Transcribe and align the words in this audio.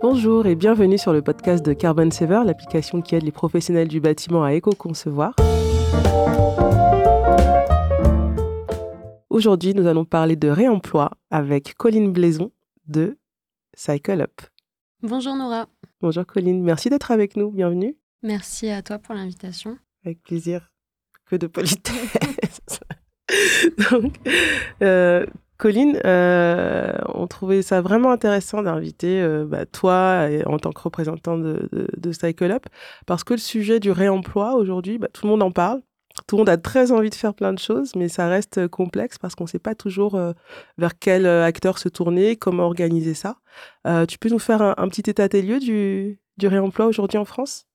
Bonjour 0.00 0.46
et 0.46 0.54
bienvenue 0.54 0.96
sur 0.96 1.12
le 1.12 1.22
podcast 1.22 1.66
de 1.66 1.72
Carbon 1.72 2.08
Saver, 2.12 2.42
l'application 2.44 3.02
qui 3.02 3.16
aide 3.16 3.24
les 3.24 3.32
professionnels 3.32 3.88
du 3.88 4.00
bâtiment 4.00 4.44
à 4.44 4.54
éco-concevoir. 4.54 5.34
Aujourd'hui, 9.28 9.74
nous 9.74 9.88
allons 9.88 10.04
parler 10.04 10.36
de 10.36 10.48
réemploi 10.48 11.10
avec 11.30 11.74
Colline 11.74 12.12
Blaison 12.12 12.52
de 12.86 13.18
Cycle 13.74 14.20
Up. 14.20 14.40
Bonjour 15.02 15.34
Nora. 15.34 15.66
Bonjour 16.00 16.24
Colline, 16.24 16.62
merci 16.62 16.90
d'être 16.90 17.10
avec 17.10 17.36
nous, 17.36 17.50
bienvenue. 17.50 17.96
Merci 18.22 18.70
à 18.70 18.82
toi 18.82 19.00
pour 19.00 19.16
l'invitation. 19.16 19.78
Avec 20.04 20.22
plaisir, 20.22 20.70
que 21.26 21.34
de 21.34 21.48
politesse. 21.48 22.60
Donc, 23.90 24.14
euh, 24.80 25.26
Colline, 25.58 26.00
euh, 26.04 26.92
on 27.14 27.26
trouvait 27.26 27.62
ça 27.62 27.82
vraiment 27.82 28.12
intéressant 28.12 28.62
d'inviter 28.62 29.20
euh, 29.20 29.44
bah, 29.44 29.66
toi 29.66 30.28
en 30.46 30.56
tant 30.58 30.70
que 30.70 30.80
représentant 30.80 31.36
de, 31.36 32.12
Cycle 32.12 32.52
Up, 32.52 32.66
parce 33.06 33.24
que 33.24 33.34
le 33.34 33.40
sujet 33.40 33.80
du 33.80 33.90
réemploi 33.90 34.54
aujourd'hui, 34.54 34.98
bah, 34.98 35.08
tout 35.12 35.26
le 35.26 35.30
monde 35.30 35.42
en 35.42 35.50
parle. 35.50 35.82
Tout 36.26 36.36
le 36.36 36.40
monde 36.40 36.48
a 36.48 36.56
très 36.56 36.90
envie 36.90 37.10
de 37.10 37.14
faire 37.14 37.34
plein 37.34 37.52
de 37.52 37.58
choses, 37.58 37.94
mais 37.94 38.08
ça 38.08 38.28
reste 38.28 38.66
complexe 38.68 39.18
parce 39.18 39.34
qu'on 39.34 39.44
ne 39.44 39.48
sait 39.48 39.60
pas 39.60 39.74
toujours 39.74 40.14
euh, 40.14 40.32
vers 40.76 40.98
quel 40.98 41.26
acteur 41.26 41.78
se 41.78 41.88
tourner, 41.88 42.36
comment 42.36 42.64
organiser 42.64 43.14
ça. 43.14 43.36
tu 44.08 44.18
peux 44.18 44.28
nous 44.28 44.38
faire 44.38 44.62
un, 44.62 44.88
petit 44.88 45.10
état 45.10 45.28
des 45.28 45.42
lieux 45.42 45.60
du 45.60 46.46
réemploi 46.46 46.86
aujourd'hui 46.86 47.18
en 47.18 47.24
France? 47.24 47.66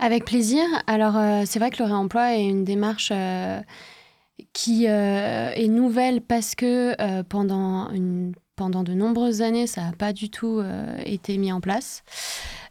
Avec 0.00 0.24
plaisir. 0.24 0.64
Alors, 0.86 1.14
c'est 1.46 1.58
vrai 1.58 1.70
que 1.70 1.82
le 1.82 1.86
réemploi 1.86 2.36
est 2.36 2.44
une 2.44 2.64
démarche 2.64 3.12
qui 4.52 4.86
euh, 4.88 5.50
est 5.54 5.68
nouvelle 5.68 6.20
parce 6.20 6.54
que 6.54 7.00
euh, 7.00 7.22
pendant, 7.22 7.90
une, 7.90 8.32
pendant 8.56 8.82
de 8.82 8.92
nombreuses 8.92 9.42
années, 9.42 9.66
ça 9.66 9.82
n'a 9.82 9.92
pas 9.92 10.12
du 10.12 10.30
tout 10.30 10.58
euh, 10.58 10.96
été 11.04 11.38
mis 11.38 11.52
en 11.52 11.60
place. 11.60 12.02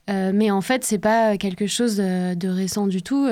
mais 0.07 0.51
en 0.51 0.61
fait, 0.61 0.85
c'est 0.85 0.99
pas 0.99 1.37
quelque 1.37 1.67
chose 1.67 1.97
de, 1.97 2.47
récent 2.47 2.87
du 2.87 3.01
tout. 3.01 3.27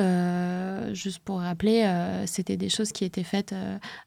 juste 0.92 1.20
pour 1.20 1.40
rappeler, 1.40 1.90
c'était 2.26 2.58
des 2.58 2.68
choses 2.68 2.92
qui 2.92 3.06
étaient 3.06 3.24
faites 3.24 3.56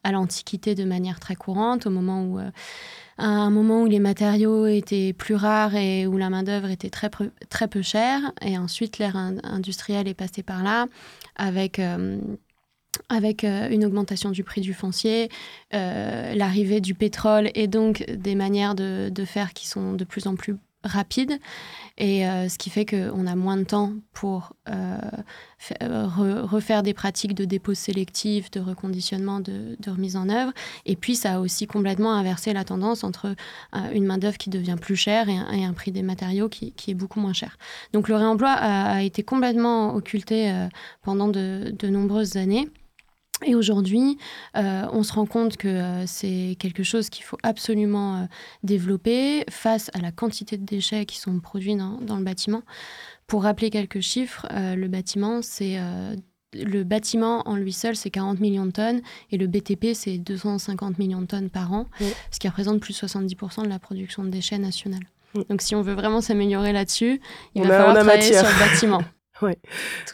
à 0.04 0.12
l'Antiquité 0.12 0.74
de 0.74 0.84
manière 0.84 1.18
très 1.18 1.34
courante, 1.34 1.86
au 1.86 1.90
moment 1.90 2.24
où, 2.24 2.38
à 2.38 3.26
un 3.26 3.50
moment 3.50 3.80
où 3.82 3.86
les 3.86 4.00
matériaux 4.00 4.66
étaient 4.66 5.14
plus 5.14 5.34
rares 5.34 5.76
et 5.76 6.06
où 6.06 6.18
la 6.18 6.28
main 6.28 6.42
d'œuvre 6.42 6.68
était 6.68 6.90
très, 6.90 7.08
très 7.48 7.68
peu 7.68 7.80
chère. 7.80 8.20
Et 8.42 8.58
ensuite, 8.58 8.98
l'ère 8.98 9.16
industrielle 9.16 10.06
est 10.06 10.12
passée 10.12 10.42
par 10.42 10.62
là 10.62 10.88
avec 11.36 11.80
avec 13.08 13.44
euh, 13.44 13.68
une 13.70 13.84
augmentation 13.84 14.30
du 14.30 14.44
prix 14.44 14.60
du 14.60 14.74
foncier, 14.74 15.30
euh, 15.74 16.34
l'arrivée 16.34 16.80
du 16.80 16.94
pétrole 16.94 17.50
et 17.54 17.66
donc 17.66 18.04
des 18.10 18.34
manières 18.34 18.74
de, 18.74 19.10
faire 19.24 19.52
qui 19.52 19.66
sont 19.66 19.92
de 19.94 20.04
plus 20.04 20.26
en 20.26 20.36
plus 20.36 20.56
rapides. 20.84 21.38
Et 22.00 22.26
euh, 22.26 22.48
ce 22.48 22.56
qui 22.56 22.70
fait 22.70 22.86
qu'on 22.86 23.26
a 23.26 23.34
moins 23.34 23.56
de 23.56 23.64
temps 23.64 23.92
pour 24.12 24.52
refaire 25.58 26.84
des 26.84 26.94
pratiques 26.94 27.34
de 27.34 27.44
dépôt 27.44 27.74
sélectif, 27.74 28.50
de 28.52 28.60
reconditionnement, 28.60 29.40
de, 29.40 29.76
remise 29.88 30.14
en 30.14 30.28
œuvre. 30.28 30.52
Et 30.86 30.94
puis, 30.94 31.16
ça 31.16 31.34
a 31.34 31.40
aussi 31.40 31.66
complètement 31.66 32.12
inversé 32.12 32.52
la 32.52 32.64
tendance 32.64 33.02
entre 33.02 33.34
une 33.92 34.04
main-d'œuvre 34.04 34.38
qui 34.38 34.50
devient 34.50 34.76
plus 34.80 34.94
chère 34.94 35.28
et 35.28 35.64
un, 35.64 35.72
prix 35.72 35.90
des 35.90 36.02
matériaux 36.02 36.48
qui, 36.48 36.72
est 36.86 36.94
beaucoup 36.94 37.18
moins 37.18 37.32
cher. 37.32 37.58
Donc, 37.92 38.08
le 38.08 38.14
réemploi 38.14 38.50
a, 38.50 39.02
été 39.02 39.24
complètement 39.24 39.96
occulté 39.96 40.54
pendant 41.02 41.26
de 41.26 41.88
nombreuses 41.88 42.36
années. 42.36 42.68
Et 43.44 43.54
aujourd'hui, 43.54 44.18
euh, 44.56 44.86
on 44.92 45.02
se 45.02 45.12
rend 45.12 45.26
compte 45.26 45.56
que 45.56 45.68
euh, 45.68 46.06
c'est 46.06 46.56
quelque 46.58 46.82
chose 46.82 47.08
qu'il 47.08 47.24
faut 47.24 47.38
absolument 47.42 48.16
euh, 48.16 48.24
développer 48.62 49.44
face 49.48 49.90
à 49.94 50.00
la 50.00 50.10
quantité 50.10 50.56
de 50.56 50.64
déchets 50.64 51.06
qui 51.06 51.18
sont 51.18 51.38
produits 51.38 51.76
dans, 51.76 52.16
le 52.16 52.24
bâtiment. 52.24 52.62
Pour 53.26 53.44
rappeler 53.44 53.70
quelques 53.70 54.00
chiffres, 54.00 54.46
le 54.50 54.88
bâtiment, 54.88 55.42
c'est 55.42 55.78
le 56.54 56.82
bâtiment 56.82 57.46
en 57.46 57.56
lui 57.56 57.74
seul, 57.74 57.94
c'est 57.94 58.08
40 58.08 58.40
millions 58.40 58.64
de 58.64 58.70
tonnes 58.70 59.02
et 59.30 59.36
le 59.36 59.46
BTP, 59.46 59.88
c'est 59.92 60.16
250 60.16 60.98
millions 60.98 61.20
de 61.20 61.26
tonnes 61.26 61.50
par 61.50 61.70
an, 61.74 61.84
ce 62.30 62.38
qui 62.38 62.48
représente 62.48 62.80
plus 62.80 62.98
de 62.98 63.06
70% 63.06 63.64
de 63.64 63.68
la 63.68 63.78
production 63.78 64.24
de 64.24 64.30
déchets 64.30 64.56
nationale. 64.56 65.02
Donc 65.50 65.60
si 65.60 65.74
on 65.74 65.82
veut 65.82 65.92
vraiment 65.92 66.22
s'améliorer 66.22 66.72
là-dessus, 66.72 67.20
il 67.54 67.62
va 67.64 67.68
falloir 67.68 67.94
travailler 67.96 68.32
sur 68.32 68.48
le 68.48 68.58
bâtiment. 68.58 69.02
Ouais. 69.42 69.58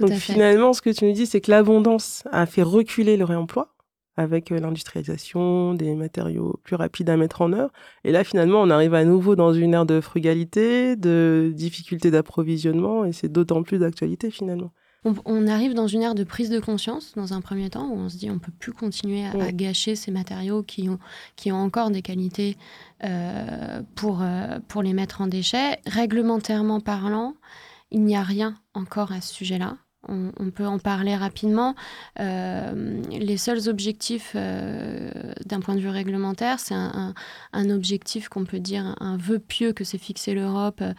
Donc 0.00 0.12
finalement, 0.12 0.72
ce 0.72 0.82
que 0.82 0.90
tu 0.90 1.04
nous 1.04 1.12
dis, 1.12 1.26
c'est 1.26 1.40
que 1.40 1.50
l'abondance 1.50 2.24
a 2.30 2.46
fait 2.46 2.62
reculer 2.62 3.16
le 3.16 3.24
réemploi 3.24 3.74
avec 4.16 4.52
euh, 4.52 4.58
l'industrialisation, 4.58 5.74
des 5.74 5.94
matériaux 5.94 6.60
plus 6.62 6.76
rapides 6.76 7.10
à 7.10 7.16
mettre 7.16 7.42
en 7.42 7.52
œuvre. 7.52 7.72
Et 8.04 8.12
là, 8.12 8.24
finalement, 8.24 8.60
on 8.60 8.70
arrive 8.70 8.94
à 8.94 9.04
nouveau 9.04 9.34
dans 9.34 9.52
une 9.52 9.74
ère 9.74 9.86
de 9.86 10.00
frugalité, 10.00 10.96
de 10.96 11.52
difficulté 11.54 12.10
d'approvisionnement, 12.10 13.04
et 13.04 13.12
c'est 13.12 13.30
d'autant 13.30 13.62
plus 13.62 13.78
d'actualité 13.78 14.30
finalement. 14.30 14.70
On, 15.26 15.46
arrive 15.46 15.74
dans 15.74 15.86
une 15.86 16.00
ère 16.00 16.14
de 16.14 16.24
prise 16.24 16.48
de 16.48 16.58
conscience, 16.58 17.12
dans 17.14 17.34
un 17.34 17.42
premier 17.42 17.68
temps, 17.68 17.88
où 17.90 17.94
on 17.94 18.08
se 18.08 18.16
dit 18.16 18.30
on 18.30 18.38
peut 18.38 18.52
plus 18.58 18.72
continuer 18.72 19.26
à, 19.26 19.52
gâcher 19.52 19.96
ces 19.96 20.10
matériaux 20.10 20.62
qui 20.62 20.88
ont, 20.88 20.98
qui 21.36 21.52
ont 21.52 21.58
encore 21.58 21.90
des 21.90 22.00
qualités 22.00 22.56
euh, 23.04 23.82
pour, 23.96 24.22
euh, 24.22 24.60
pour 24.66 24.82
les 24.82 24.94
mettre 24.94 25.20
en 25.20 25.26
déchets. 25.26 25.78
Réglementairement 25.84 26.80
parlant, 26.80 27.34
il 27.94 28.03
n'y 28.03 28.16
a 28.16 28.25
rien 28.25 28.56
encore 28.75 29.12
à 29.12 29.21
ce 29.21 29.32
sujet-là. 29.32 29.77
On, 30.06 30.50
peut 30.50 30.66
en 30.66 30.78
parler 30.78 31.16
rapidement. 31.16 31.75
Euh, 32.21 33.00
les 33.10 33.38
seuls 33.38 33.71
objectifs 33.71 34.32
euh, 34.34 35.10
d'un 35.47 35.60
point 35.60 35.75
de 35.75 35.81
vue 35.81 35.88
réglementaire, 35.88 36.60
c'est 36.60 36.75
un, 36.75 37.71
objectif 37.71 38.28
qu'on 38.28 38.44
peut 38.44 38.59
dire, 38.59 38.97
un 39.00 39.16
vœu 39.16 39.38
pieux 39.38 39.72
que 39.72 39.82
s'est 39.82 39.97
fixé 39.97 40.34
l'Europe, 40.34 40.82
euh, 40.82 40.93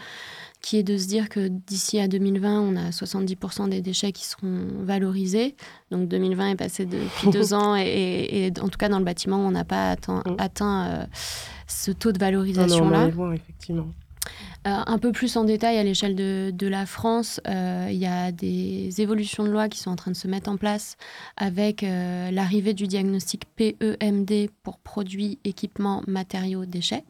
qui 0.62 0.78
est 0.78 0.84
de 0.84 0.98
se 0.98 1.08
dire 1.08 1.30
que 1.30 1.48
d'ici 1.50 2.00
à 2.00 2.08
2020, 2.08 2.62
on 2.62 2.76
a 2.76 2.90
70% 2.90 3.70
des 3.70 3.82
déchets 3.82 4.12
qui 4.12 4.26
seront 4.26 4.70
valorisés. 4.80 5.56
Donc 5.92 6.08
2020 6.08 6.52
est 6.52 6.56
passé 6.56 6.88
depuis 6.88 7.30
deux 7.30 7.54
ans 7.54 7.76
et, 7.76 8.52
en 8.60 8.70
tout 8.70 8.80
cas 8.80 8.90
dans 8.90 9.00
le 9.00 9.06
bâtiment, 9.06 9.38
on 9.38 9.52
n'a 9.52 9.66
pas 9.66 9.92
atteint, 9.92 10.24
mm. 10.26 10.36
atteint 10.40 11.08
ce 11.68 11.92
taux 11.92 12.12
de 12.12 12.18
valorisation-là. 12.18 13.12
effectivement. 13.36 13.90
Euh, 14.66 14.82
un 14.88 14.98
peu 14.98 15.12
plus 15.12 15.38
en 15.38 15.44
détail 15.44 15.78
à 15.78 15.84
l'échelle 15.84 16.16
de, 16.16 16.68
la 16.68 16.88
France, 16.88 17.40
euh, 17.48 17.88
il 17.92 17.98
y 17.98 18.08
a 18.08 18.32
des 18.32 19.00
évolutions 19.00 19.44
de 19.44 19.50
loi 19.50 19.70
qui 19.70 19.78
sont 19.78 19.92
en 19.92 19.96
train 19.96 20.10
de 20.10 20.16
se 20.16 20.28
mettre 20.28 20.50
en 20.50 20.58
place 20.58 20.98
avec 21.38 21.84
euh, 21.84 22.32
l'arrivée 22.32 22.74
du 22.74 22.88
diagnostic 22.88 23.46
PEMD 23.56 24.50
pour 24.64 24.80
produits, 24.80 25.38
équipements, 25.44 26.02
matériaux, 26.08 26.66
déchets, 26.66 27.04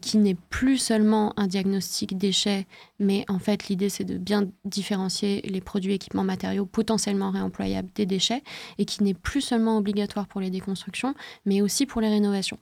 qui 0.00 0.18
n'est 0.18 0.36
plus 0.50 0.78
seulement 0.78 1.32
un 1.36 1.48
diagnostic 1.48 2.16
déchets, 2.16 2.66
mais 3.00 3.24
en 3.28 3.38
fait 3.38 3.68
l'idée 3.68 3.88
c'est 3.88 4.04
de 4.04 4.16
bien 4.16 4.48
différencier 4.64 5.42
les 5.42 5.60
produits, 5.60 5.94
équipements, 5.94 6.24
matériaux 6.24 6.66
potentiellement 6.66 7.30
réemployables 7.30 7.90
des 7.94 8.06
déchets, 8.06 8.42
et 8.78 8.84
qui 8.84 9.02
n'est 9.02 9.14
plus 9.14 9.40
seulement 9.40 9.78
obligatoire 9.78 10.28
pour 10.28 10.40
les 10.40 10.50
déconstructions, 10.50 11.14
mais 11.44 11.60
aussi 11.60 11.86
pour 11.86 12.00
les 12.00 12.08
rénovations. 12.08 12.58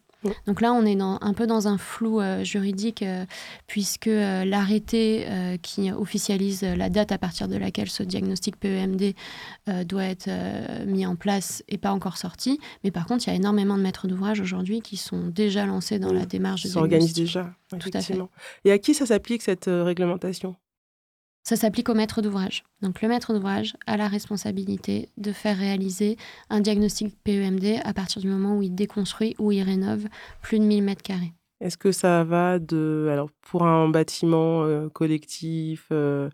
Donc 0.46 0.60
là, 0.60 0.72
on 0.72 0.84
est 0.84 1.00
un 1.00 1.34
peu 1.34 1.46
dans 1.46 1.68
un 1.68 1.78
flou 1.78 2.20
euh, 2.20 2.42
juridique, 2.44 3.02
euh, 3.02 3.24
puisque 3.66 4.08
euh, 4.08 4.44
l'arrêté 4.44 5.26
qui 5.62 5.90
officialise 5.92 6.62
la 6.62 6.88
date 6.88 7.12
à 7.12 7.18
partir 7.18 7.48
de 7.48 7.56
laquelle 7.56 7.88
ce 7.88 8.02
diagnostic 8.02 8.56
PEMD 8.56 9.14
doit 9.84 10.04
être 10.04 10.28
mis 10.86 11.06
en 11.06 11.16
place 11.16 11.62
n'est 11.70 11.78
pas 11.78 11.90
encore 11.90 12.16
sorti. 12.16 12.58
Mais 12.84 12.90
par 12.90 13.06
contre, 13.06 13.26
il 13.26 13.30
y 13.30 13.32
a 13.32 13.36
énormément 13.36 13.76
de 13.76 13.82
maîtres 13.82 14.06
d'ouvrage 14.06 14.40
aujourd'hui 14.40 14.80
qui 14.80 14.96
sont 14.96 15.28
déjà 15.28 15.66
lancés 15.66 15.98
dans 15.98 16.12
la 16.12 16.26
démarche 16.26 16.62
de 16.62 16.68
Ça 16.68 16.74
s'organise 16.74 17.12
déjà, 17.12 17.54
Tout 17.78 17.90
À 17.92 18.00
fait. 18.00 18.18
Et 18.64 18.72
à 18.72 18.78
qui 18.78 18.94
ça 18.94 19.06
s'applique 19.06 19.42
cette 19.42 19.66
réglementation? 19.66 20.56
Ça 21.46 21.54
s'applique 21.54 21.88
au 21.88 21.94
maître 21.94 22.22
d'ouvrage. 22.22 22.64
Donc 22.82 23.02
le 23.02 23.08
maître 23.08 23.32
d'ouvrage 23.32 23.76
a 23.86 23.96
la 23.96 24.08
responsabilité 24.08 25.10
de 25.16 25.30
faire 25.30 25.56
réaliser 25.56 26.16
un 26.50 26.58
diagnostic 26.58 27.16
PEMD 27.22 27.80
à 27.84 27.94
partir 27.94 28.20
du 28.20 28.26
moment 28.26 28.56
où 28.56 28.62
il 28.62 28.74
déconstruit 28.74 29.36
ou 29.38 29.52
il 29.52 29.62
rénove 29.62 30.08
plus 30.42 30.58
de 30.58 30.64
1000 30.64 30.82
mètres 30.82 31.04
carrés. 31.04 31.34
Est-ce 31.60 31.78
que 31.78 31.92
ça 31.92 32.24
va 32.24 32.58
de... 32.58 33.08
Alors 33.12 33.30
pour 33.42 33.64
un 33.64 33.88
bâtiment 33.88 34.64
euh, 34.64 34.88
collectif, 34.88 35.86
euh, 35.92 36.30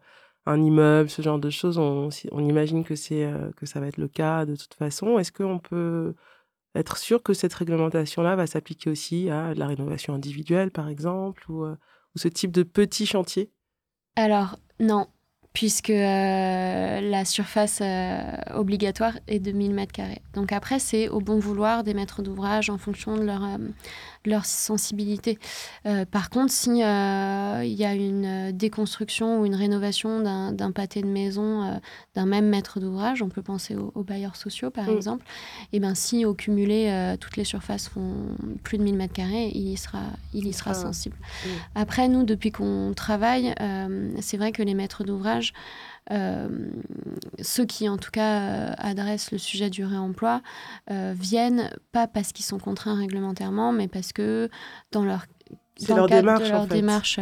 un 0.47 0.63
immeuble, 0.63 1.11
ce 1.11 1.21
genre 1.21 1.39
de 1.39 1.51
choses, 1.51 1.77
on, 1.77 2.09
on 2.31 2.49
imagine 2.49 2.83
que, 2.83 2.95
c'est, 2.95 3.27
euh, 3.27 3.51
que 3.59 3.67
ça 3.67 3.81
va 3.81 3.89
être 3.89 3.99
le 3.99 4.09
cas 4.09 4.47
de 4.47 4.57
toute 4.57 4.73
façon. 4.73 5.19
Est-ce 5.19 5.31
qu'on 5.31 5.59
peut 5.59 6.15
être 6.75 6.97
sûr 6.97 7.23
que 7.23 7.35
cette 7.35 7.53
réglementation-là 7.53 8.35
va 8.35 8.47
s'appliquer 8.47 8.89
aussi 8.89 9.29
à 9.29 9.53
la 9.53 9.67
rénovation 9.67 10.15
individuelle, 10.15 10.71
par 10.71 10.89
exemple, 10.89 11.51
ou, 11.51 11.67
ou 11.67 12.17
ce 12.17 12.29
type 12.29 12.51
de 12.51 12.63
petits 12.63 13.05
chantiers? 13.05 13.53
Alors, 14.17 14.57
non, 14.83 15.07
puisque 15.55 15.89
la 15.89 17.25
surface 17.25 17.83
obligatoire 18.55 19.15
est 19.29 19.39
de 19.39 19.53
1000 19.53 19.75
m2. 19.75 20.19
Donc 20.35 20.53
après, 20.53 20.79
c'est 20.79 21.09
au 21.09 21.21
bon 21.21 21.39
vouloir 21.39 21.85
des 21.85 21.95
maîtres 21.95 22.21
d'ouvrage 22.23 22.69
en 22.69 22.77
fonction 22.77 23.17
de 23.17 23.23
leur, 23.23 23.43
leur 24.27 24.45
sensibilité. 24.45 25.39
Euh, 25.87 26.05
par 26.05 26.31
contre, 26.31 26.53
si 26.53 26.83
euh, 26.83 27.65
y 27.65 27.85
a 27.85 27.95
une 27.95 28.53
déconstruction 28.53 29.41
ou 29.41 29.47
une 29.47 29.55
rénovation 29.55 30.21
d'un 30.53 30.73
pâté 30.73 31.03
de 31.03 31.07
maison 31.07 31.63
euh, 31.63 31.75
d'un 32.15 32.27
même 32.27 32.49
maître 32.49 32.81
d'ouvrage, 32.81 33.23
on 33.23 33.29
peut 33.29 33.43
penser 33.43 33.77
aux, 33.77 34.03
bailleurs 34.03 34.37
sociaux 34.37 34.71
par 34.71 34.87
mm. 34.87 34.97
exemple, 34.97 35.25
et 35.73 35.81
ben 35.81 35.95
si 35.95 36.25
au 36.25 36.35
cumulé 36.35 37.15
toutes 37.21 37.37
les 37.37 37.45
surfaces 37.45 37.89
font 37.89 38.37
plus 38.63 38.79
de 38.79 38.83
1000 38.83 38.97
mètres 38.97 39.15
carrés, 39.15 39.51
il 39.55 39.69
y 39.69 39.77
sera, 39.77 40.03
il 40.35 40.47
y 40.47 40.53
sera 40.53 40.75
sensible. 40.75 41.17
Mm. 41.21 41.49
Après, 41.75 42.09
nous, 42.09 42.25
depuis 42.25 42.51
qu'on 42.51 42.93
travaille, 42.95 43.55
c'est 44.21 44.37
vrai 44.37 44.53
que 44.53 44.63
les 44.63 44.75
maîtres 44.75 45.05
d'ouvrage 45.05 45.53
euh, 45.53 45.92
ceux 46.11 47.65
qui 47.65 47.89
en 47.89 47.97
tout 47.97 48.11
cas 48.11 48.41
euh, 48.41 48.75
adressent 48.79 49.31
le 49.31 49.39
sujet 49.39 49.71
du 49.71 49.85
réemploi 49.85 50.43
euh, 50.91 51.15
viennent 51.17 51.71
pas 51.93 52.07
parce 52.07 52.33
qu'ils 52.33 52.45
sont 52.45 52.59
contraints 52.59 52.95
réglementairement, 52.95 53.73
mais 53.73 53.89
parce 53.89 54.13
que 54.13 54.49
dans 54.91 55.05
leur, 55.05 55.27
dans 55.89 56.07
démarche, 56.07 56.45
de 56.45 56.49
leur 56.49 56.67
démarche 56.67 57.21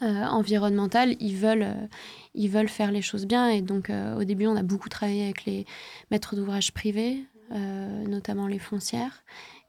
environnementale, 0.00 1.16
ils 1.20 1.36
veulent, 1.36 1.88
ils 2.34 2.48
veulent 2.48 2.68
faire 2.68 2.90
les 2.90 3.02
choses 3.02 3.26
bien. 3.26 3.48
Et 3.48 3.62
donc 3.62 3.90
au 4.16 4.24
début, 4.24 4.46
on 4.46 4.56
a 4.56 4.62
beaucoup 4.62 4.88
travaillé 4.88 5.24
avec 5.24 5.44
les 5.44 5.66
maîtres 6.10 6.34
d'ouvrage 6.34 6.72
privés, 6.72 7.24
notamment 7.50 8.46
les 8.46 8.58
foncières 8.58 9.22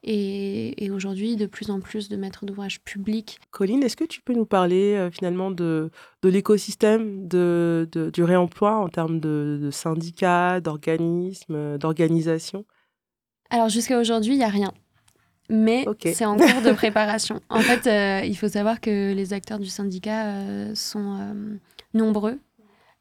et, 0.04 0.90
aujourd'hui 0.90 1.36
de 1.36 1.46
plus 1.46 1.70
en 1.70 1.80
plus 1.80 2.08
de 2.08 2.16
maîtres 2.16 2.44
d'ouvrage 2.44 2.80
publics. 2.82 3.38
Colline, 3.50 3.82
est-ce 3.82 3.96
que 3.96 4.04
tu 4.04 4.20
peux 4.20 4.34
nous 4.34 4.44
parler 4.44 4.94
euh, 4.94 5.10
finalement 5.10 5.50
de, 5.50 5.90
de 6.22 6.28
l'écosystème 6.28 7.26
de, 7.26 7.88
du 8.12 8.22
réemploi 8.22 8.76
en 8.76 8.88
termes 8.88 9.18
de, 9.18 9.68
syndicats, 9.72 10.60
d'organismes, 10.60 11.54
euh, 11.54 11.78
d'organisation 11.78 12.64
Alors 13.50 13.68
jusqu'à 13.68 13.98
aujourd'hui, 13.98 14.34
il 14.34 14.38
n'y 14.38 14.44
a 14.44 14.48
rien. 14.48 14.72
Mais 15.50 15.84
c'est 16.14 16.24
en 16.24 16.36
cours 16.36 16.62
de 16.62 16.72
préparation. 16.72 17.40
En 17.50 17.60
fait, 17.60 17.86
euh, 17.86 18.24
il 18.24 18.36
faut 18.36 18.48
savoir 18.48 18.80
que 18.80 19.12
les 19.12 19.34
acteurs 19.34 19.58
du 19.58 19.68
syndicat 19.68 20.74
sont 20.74 21.18
nombreux. 21.92 22.38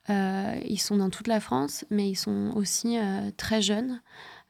ils 0.10 0.80
sont 0.80 0.98
dans 0.98 1.10
toute 1.10 1.28
la 1.28 1.40
France, 1.40 1.86
mais 1.90 2.10
ils 2.10 2.18
sont 2.18 2.52
aussi 2.56 2.98
très 3.38 3.62
jeunes. 3.62 4.02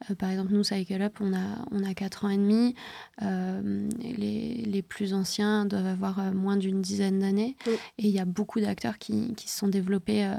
Euh, 0.09 0.15
par 0.15 0.29
exemple, 0.29 0.53
nous, 0.53 0.63
Cycle 0.63 1.01
Up, 1.01 1.17
on 1.19 1.33
a, 1.33 1.65
on 1.71 1.83
a 1.83 1.93
4 1.93 2.25
ans 2.25 2.29
et 2.29 2.37
demi. 2.37 2.75
Euh, 3.21 3.87
les, 4.01 4.63
les, 4.65 4.81
plus 4.81 5.13
anciens 5.13 5.65
doivent 5.65 5.85
avoir 5.85 6.19
euh, 6.19 6.31
moins 6.31 6.57
d'une 6.57 6.81
dizaine 6.81 7.19
d'années. 7.19 7.55
Et 7.97 8.07
il 8.07 8.09
y 8.09 8.19
a 8.19 8.25
beaucoup 8.25 8.59
d'acteurs 8.59 8.97
qui, 8.97 9.33
qui, 9.35 9.49
se 9.49 9.57
sont 9.59 9.67
développés 9.67 10.29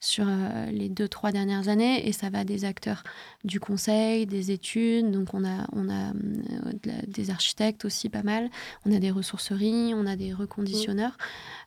sur 0.00 0.26
les 0.70 0.88
2-3 0.88 1.32
dernières 1.32 1.68
années. 1.68 2.06
Et 2.06 2.12
ça 2.12 2.30
va 2.30 2.44
des 2.44 2.64
acteurs 2.64 3.02
du 3.44 3.60
conseil, 3.60 4.26
des 4.26 4.50
études. 4.50 5.10
Donc, 5.10 5.34
on 5.34 5.44
a, 5.44 5.66
on 5.72 5.88
a 5.88 6.12
des 7.06 7.30
architectes 7.30 7.84
aussi 7.84 8.08
pas 8.08 8.22
mal. 8.22 8.50
On 8.86 8.92
a 8.94 8.98
des 8.98 9.10
ressourceries, 9.10 9.92
on 9.94 10.06
a 10.06 10.16
des 10.16 10.32
reconditionneurs. 10.32 11.16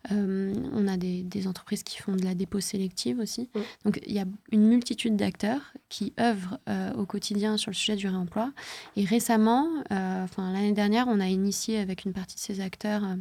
on 0.09 0.87
a 0.87 0.97
des, 0.97 1.23
des, 1.23 1.47
entreprises 1.47 1.83
qui 1.83 1.97
font 1.97 2.15
de 2.15 2.23
la 2.23 2.35
dépôt 2.35 2.59
sélective 2.59 3.19
aussi. 3.19 3.49
Donc, 3.85 3.99
il 4.05 4.13
y 4.13 4.19
a 4.19 4.25
une 4.51 4.67
multitude 4.67 5.15
d'acteurs 5.15 5.73
qui 5.89 6.13
œuvrent 6.19 6.59
au 6.97 7.05
quotidien 7.05 7.32
sur 7.57 7.71
le 7.71 7.75
sujet 7.75 7.95
du 7.95 8.07
réemploi. 8.07 8.51
Et 8.95 9.05
récemment, 9.05 9.67
euh, 9.91 10.23
enfin 10.23 10.51
l'année 10.51 10.73
dernière, 10.73 11.07
on 11.07 11.19
a 11.19 11.27
initié 11.27 11.79
avec 11.79 12.05
une 12.05 12.13
partie 12.13 12.35
de 12.35 12.41
ces 12.41 12.61
acteurs 12.61 13.03
euh, 13.03 13.15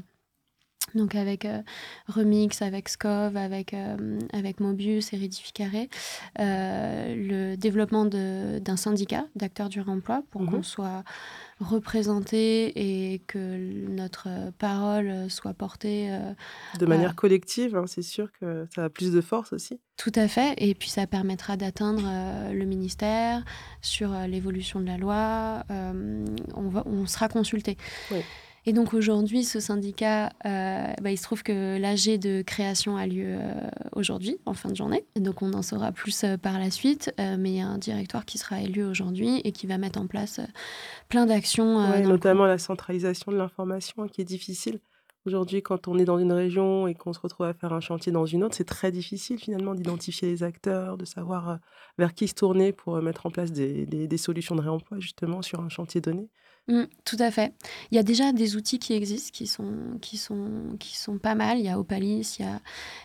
donc 0.95 1.15
avec 1.15 1.45
euh, 1.45 1.63
Remix, 2.09 2.61
avec 2.61 2.89
Scov, 2.89 3.37
avec, 3.37 3.75
avec 4.33 4.61
Mobius 4.61 5.13
et 5.13 5.17
Redificaré, 5.17 5.89
le 6.39 7.55
développement 7.55 8.05
d'un 8.05 8.77
syndicat 8.77 9.25
d'acteurs 9.35 9.69
du 9.69 9.81
réemploi 9.81 10.23
pour 10.31 10.45
qu'on 10.45 10.59
mhm. 10.59 10.65
soit 10.65 11.05
représenté 11.61 13.13
et 13.15 13.21
que 13.21 13.57
notre 13.89 14.29
parole 14.59 15.31
soit 15.31 15.55
portée. 15.55 16.09
Euh, 16.11 16.33
de 16.79 16.87
manière 16.87 17.15
collective, 17.15 17.77
hein, 17.77 17.85
c'est 17.87 18.03
sûr 18.03 18.31
que 18.33 18.67
ça 18.75 18.85
a 18.85 18.89
plus 18.89 19.13
de 19.13 19.21
force 19.21 19.53
aussi. 19.53 19.81
Tout 19.97 20.13
à 20.15 20.29
fait, 20.29 20.55
et 20.59 20.75
puis 20.75 20.89
ça 20.89 21.07
permettra 21.07 21.57
d'atteindre 21.57 22.03
euh, 22.05 22.53
le 22.53 22.65
ministère 22.65 23.45
sur 23.81 24.13
euh, 24.13 24.27
l'évolution 24.27 24.81
de 24.81 24.87
la 24.87 24.97
loi. 24.97 25.65
on, 25.71 26.69
va, 26.69 26.83
on 26.87 27.07
sera 27.07 27.29
consulté. 27.29 27.77
Oui. 28.11 28.23
Et 28.65 28.73
donc 28.73 28.95
aujourd'hui, 28.95 29.43
ce 29.43 29.59
syndicat, 29.59 30.31
euh, 30.47 30.93
bah, 31.03 31.11
il 31.11 31.17
se 31.17 31.25
trouve 31.25 31.43
que 31.43 31.79
l'AG 31.79 32.19
de 32.21 32.43
création 32.43 32.97
a 32.97 33.07
lieu 33.07 33.27
euh, 33.27 33.69
aujourd'hui, 33.93 34.39
en 34.47 34.55
fin 34.55 34.69
de 34.69 34.77
journée. 34.77 35.05
donc 35.17 35.43
on 35.43 35.53
en 35.53 35.63
saura 35.63 35.91
plus 35.91 36.23
euh, 36.23 36.37
par 36.37 36.61
la 36.61 36.71
suite. 36.71 37.13
mais 37.19 37.51
il 37.51 37.57
y 37.57 37.61
a 37.61 37.67
un 37.67 37.79
directoire 37.79 38.25
qui 38.25 38.39
sera 38.39 38.61
élu 38.61 38.85
aujourd'hui 38.85 39.41
et 39.45 39.51
qui 39.51 39.67
va 39.67 39.79
mettre 39.79 40.01
en 40.01 40.07
place 40.07 40.41
plein 41.09 41.27
d'actions. 41.27 42.03
notamment 42.03 42.47
la 42.47 42.59
centralisation 42.59 43.33
de 43.33 43.37
l'information 43.37 44.07
qui 44.07 44.21
est 44.21 44.25
difficile. 44.25 44.79
Aujourd'hui, 45.25 45.63
quand 45.63 45.87
on 45.87 45.99
est 45.99 46.05
dans 46.05 46.19
une 46.19 46.33
région 46.33 46.89
et 46.89 46.95
qu'on 46.95 47.13
se 47.13 47.21
retrouve 47.21 47.47
à 47.47 47.55
faire 47.55 47.73
un 47.73 47.81
chantier 47.81 48.11
dans 48.11 48.27
une 48.27 48.43
autre, 48.43 48.57
c'est 48.57 48.65
très 48.65 48.91
difficile 48.91 49.39
finalement 49.39 49.75
d'identifier 49.75 50.29
les 50.29 50.43
acteurs, 50.43 50.97
de 50.97 51.05
savoir 51.05 51.59
vers 51.97 52.13
qui 52.13 52.27
se 52.27 52.35
tourner 52.35 52.73
pour 52.73 53.01
mettre 53.03 53.27
en 53.27 53.31
place 53.31 53.53
des, 53.53 53.87
des 53.87 54.17
solutions 54.17 54.57
de 54.57 54.61
réemploi 54.63 54.99
justement 54.99 55.43
sur 55.43 55.61
un 55.61 55.69
chantier 55.69 56.01
donné. 56.01 56.29
Mmh, 56.69 56.83
tout 57.05 57.17
à 57.19 57.33
fait. 57.33 57.53
Il 57.91 57.97
y 57.97 57.99
a 57.99 58.05
déjà 58.05 58.33
des 58.33 58.55
outils 58.55 58.79
qui 58.79 58.93
existent, 58.93 59.31
qui 59.33 59.49
sont, 59.49 59.99
qui 60.01 60.17
sont, 60.17 60.77
qui 60.79 60.97
sont 60.97 61.19
pas 61.19 61.35
mal. 61.35 61.59
Il 61.59 61.65
y 61.65 61.69
a 61.69 61.77
Opalis, 61.77 62.37
il 62.39 62.45
y 62.45 62.49
a, 62.49 62.61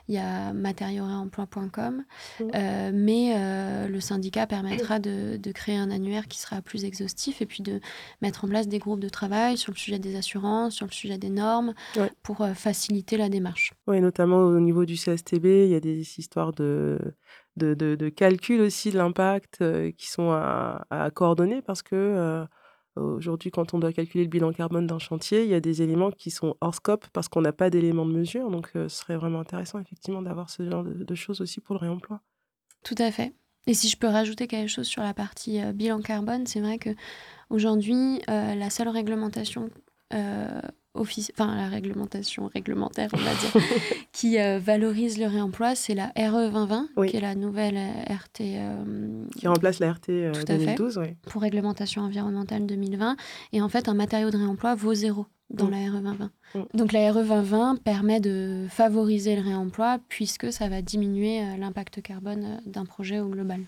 il 0.07 0.15
y 0.15 0.17
a 0.19 0.53
matérioréemploi.com. 0.53 2.03
Mmh. 2.39 2.43
Euh, 2.53 2.91
mais 2.93 3.33
euh, 3.35 3.87
le 3.87 3.99
syndicat 3.99 4.45
permettra 4.45 4.99
de, 4.99 5.37
de, 5.37 5.51
créer 5.51 5.75
un 5.75 5.89
annuaire 5.89 6.27
qui 6.27 6.39
sera 6.39 6.61
plus 6.61 6.85
exhaustif 6.85 7.41
et 7.41 7.47
puis 7.47 7.63
de 7.63 7.79
mettre 8.21 8.45
en 8.45 8.47
place 8.47 8.67
des 8.67 8.77
groupes 8.77 8.99
de 8.99 9.09
travail 9.09 9.57
sur 9.57 9.71
le 9.71 9.77
sujet 9.77 9.97
des 9.97 10.15
assurances, 10.15 10.75
sur 10.75 10.85
le 10.85 10.91
sujet 10.91 11.17
des 11.17 11.31
normes, 11.31 11.73
pour 12.21 12.41
euh, 12.41 12.53
faciliter 12.53 13.17
la 13.17 13.27
démarche. 13.27 13.73
Oui, 13.87 13.99
notamment 14.01 14.37
au 14.37 14.59
niveau 14.59 14.85
du 14.85 14.97
CSTB, 14.97 15.45
il 15.65 15.69
y 15.69 15.75
a 15.75 15.79
des 15.79 16.19
histoires 16.19 16.53
de, 16.53 16.99
de, 17.55 17.73
de, 17.73 18.09
calcul 18.09 18.61
aussi 18.61 18.91
de 18.91 18.97
l'impact 18.97 19.63
qui 19.97 20.07
sont 20.07 20.29
à, 20.29 20.85
à, 20.91 21.09
coordonner 21.09 21.63
parce 21.63 21.81
que 21.81 22.45
Aujourd'hui, 22.99 23.51
quand 23.51 23.73
on 23.73 23.79
doit 23.79 23.93
calculer 23.93 24.23
le 24.23 24.29
bilan 24.29 24.51
carbone 24.51 24.87
d'un 24.87 24.99
chantier, 24.99 25.43
il 25.43 25.49
y 25.49 25.53
a 25.53 25.59
des 25.59 25.81
éléments 25.81 26.11
qui 26.11 26.31
sont 26.31 26.55
hors 26.61 26.75
scope 26.75 27.07
parce 27.13 27.27
qu'on 27.27 27.41
n'a 27.41 27.53
pas 27.53 27.69
d'éléments 27.69 28.05
de 28.05 28.13
mesure. 28.13 28.49
Donc, 28.49 28.69
ce 28.73 28.87
serait 28.87 29.17
vraiment 29.17 29.39
intéressant, 29.39 29.79
effectivement, 29.79 30.21
d'avoir 30.21 30.49
ce 30.49 30.69
genre 30.69 30.83
de, 30.83 31.15
choses 31.15 31.41
aussi 31.41 31.61
pour 31.61 31.75
le 31.75 31.79
réemploi. 31.79 32.21
Tout 32.83 32.95
à 32.97 33.11
fait. 33.11 33.33
Et 33.65 33.73
si 33.73 33.89
je 33.89 33.97
peux 33.97 34.07
rajouter 34.07 34.47
quelque 34.47 34.69
chose 34.69 34.87
sur 34.87 35.01
la 35.01 35.13
partie 35.13 35.59
bilan 35.73 36.01
carbone, 36.01 36.47
c'est 36.47 36.61
vrai 36.61 36.77
que 36.77 36.91
aujourd'hui, 37.49 38.21
la 38.27 38.69
seule 38.69 38.89
réglementation 38.89 39.69
enfin 40.99 41.55
la 41.55 41.67
réglementation 41.67 42.47
réglementaire, 42.47 43.09
on 43.13 43.17
va 43.17 43.33
dire, 43.33 43.67
qui 44.11 44.39
euh, 44.39 44.59
valorise 44.59 45.17
le 45.17 45.27
réemploi, 45.27 45.75
c'est 45.75 45.95
la 45.95 46.07
RE 46.17 46.51
2020, 46.51 46.89
qui 47.07 47.17
est 47.17 47.21
la 47.21 47.35
nouvelle 47.35 47.77
euh, 47.77 48.13
RT. 48.13 48.41
Euh, 48.41 49.25
qui 49.35 49.47
remplace 49.47 49.79
la 49.79 49.93
RT 49.93 50.45
2012, 50.47 50.97
oui. 50.97 51.15
Pour 51.23 51.41
réglementation 51.41 52.01
environnementale 52.01 52.65
2020. 52.65 53.15
Et 53.53 53.61
en 53.61 53.69
fait, 53.69 53.89
un 53.89 53.93
matériau 53.93 54.29
de 54.29 54.37
réemploi 54.37 54.75
vaut 54.75 54.93
zéro 54.93 55.25
dans 55.49 55.67
mm. 55.67 55.71
la 55.71 55.77
RE 55.77 56.01
2020. 56.01 56.31
Mm. 56.55 56.77
Donc 56.77 56.91
la 56.91 57.11
RE 57.11 57.23
2020 57.23 57.83
permet 57.83 58.19
de 58.19 58.65
favoriser 58.69 59.35
le 59.35 59.41
réemploi 59.41 59.99
puisque 60.09 60.51
ça 60.51 60.69
va 60.69 60.81
diminuer 60.81 61.41
l'impact 61.57 62.01
carbone 62.01 62.61
d'un 62.65 62.85
projet 62.85 63.19
au 63.19 63.29
global. 63.29 63.61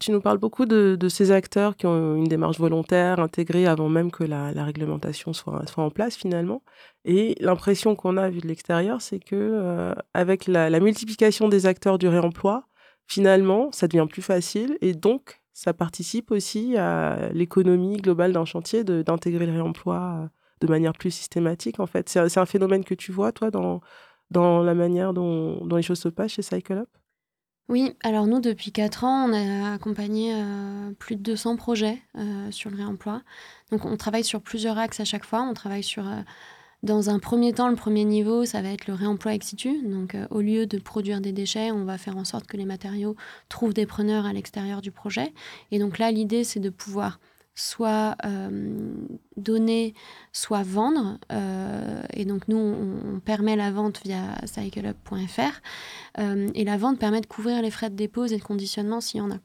Tu 0.00 0.10
nous 0.10 0.20
parles 0.20 0.38
beaucoup 0.38 0.66
de, 0.66 1.08
ces 1.08 1.30
acteurs 1.30 1.76
qui 1.76 1.86
ont 1.86 2.16
une 2.16 2.28
démarche 2.28 2.58
volontaire 2.58 3.20
intégrée 3.20 3.66
avant 3.66 3.88
même 3.88 4.10
que 4.10 4.24
la, 4.24 4.64
réglementation 4.64 5.32
soit, 5.32 5.66
soit, 5.66 5.84
en 5.84 5.90
place 5.90 6.16
finalement. 6.16 6.62
Et 7.04 7.36
l'impression 7.40 7.94
qu'on 7.94 8.16
a 8.16 8.28
vu 8.28 8.40
de 8.40 8.48
l'extérieur, 8.48 9.00
c'est 9.00 9.18
que 9.20 9.34
euh, 9.34 9.94
avec 10.14 10.46
la, 10.46 10.80
multiplication 10.80 11.48
des 11.48 11.66
acteurs 11.66 11.98
du 11.98 12.08
réemploi, 12.08 12.64
finalement, 13.06 13.70
ça 13.72 13.88
devient 13.88 14.06
plus 14.08 14.22
facile 14.22 14.78
et 14.80 14.94
donc 14.94 15.40
ça 15.52 15.72
participe 15.72 16.30
aussi 16.30 16.76
à 16.76 17.30
l'économie 17.32 17.96
globale 17.96 18.32
d'un 18.32 18.44
chantier 18.44 18.84
d'intégrer 18.84 19.46
le 19.46 19.52
réemploi 19.52 20.20
euh, 20.22 20.28
de 20.60 20.66
manière 20.66 20.92
plus 20.92 21.10
systématique. 21.10 21.80
En 21.80 21.86
fait, 21.86 22.08
c'est 22.08 22.38
un 22.38 22.46
phénomène 22.46 22.84
que 22.84 22.94
tu 22.94 23.12
vois 23.12 23.32
toi 23.32 23.50
dans 23.50 23.80
dans 24.30 24.62
la 24.62 24.74
manière 24.74 25.12
dont, 25.12 25.64
dont 25.64 25.76
les 25.76 25.82
choses 25.82 26.00
se 26.00 26.08
passent 26.08 26.32
chez 26.32 26.42
Cycle 26.42 26.72
Up? 26.74 26.88
Oui, 27.68 27.94
alors 28.04 28.28
nous, 28.28 28.38
depuis 28.38 28.70
4 28.70 29.02
ans, 29.02 29.28
on 29.28 29.32
a 29.32 29.74
accompagné 29.74 30.32
euh, 30.34 30.92
plus 31.00 31.16
de 31.16 31.22
200 31.22 31.56
projets 31.56 32.00
euh, 32.16 32.50
sur 32.52 32.70
le 32.70 32.76
réemploi. 32.76 33.22
Donc 33.72 33.84
on 33.84 33.96
travaille 33.96 34.22
sur 34.22 34.40
plusieurs 34.40 34.78
axes 34.78 35.00
à 35.00 35.04
chaque 35.04 35.24
fois. 35.24 35.42
On 35.42 35.52
travaille 35.52 35.82
sur, 35.82 36.06
euh, 36.06 36.20
dans 36.84 37.10
un 37.10 37.18
premier 37.18 37.52
temps, 37.52 37.68
le 37.68 37.74
premier 37.74 38.04
niveau, 38.04 38.44
ça 38.44 38.62
va 38.62 38.68
être 38.68 38.86
le 38.86 38.94
réemploi 38.94 39.34
ex 39.34 39.48
situ. 39.48 39.82
Donc 39.82 40.16
au 40.30 40.42
lieu 40.42 40.66
de 40.66 40.78
produire 40.78 41.20
des 41.20 41.32
déchets, 41.32 41.72
on 41.72 41.84
va 41.84 41.98
faire 41.98 42.16
en 42.16 42.24
sorte 42.24 42.46
que 42.46 42.56
les 42.56 42.66
matériaux 42.66 43.16
trouvent 43.48 43.74
des 43.74 43.86
preneurs 43.86 44.26
à 44.26 44.32
l'extérieur 44.32 44.80
du 44.80 44.92
projet. 44.92 45.32
Et 45.72 45.80
donc 45.80 45.98
là, 45.98 46.12
l'idée, 46.12 46.44
c'est 46.44 46.60
de 46.60 46.70
pouvoir 46.70 47.18
soit 47.56 48.16
donner, 49.36 49.94
soit 50.32 50.62
vendre. 50.62 51.18
et 52.12 52.24
donc 52.24 52.46
nous, 52.48 52.58
on, 52.58 53.18
permet 53.20 53.56
la 53.56 53.70
vente 53.70 54.02
via 54.04 54.36
cycleup.fr. 54.44 56.20
et 56.54 56.64
la 56.64 56.76
vente 56.76 56.98
permet 56.98 57.20
de 57.20 57.26
couvrir 57.26 57.62
les 57.62 57.70
frais 57.70 57.90
de 57.90 57.96
dépose 57.96 58.32
et 58.32 58.36
de 58.38 58.44
conditionnement 58.44 59.00
s'il 59.00 59.18
y 59.18 59.22
en 59.22 59.30
a. 59.30 59.38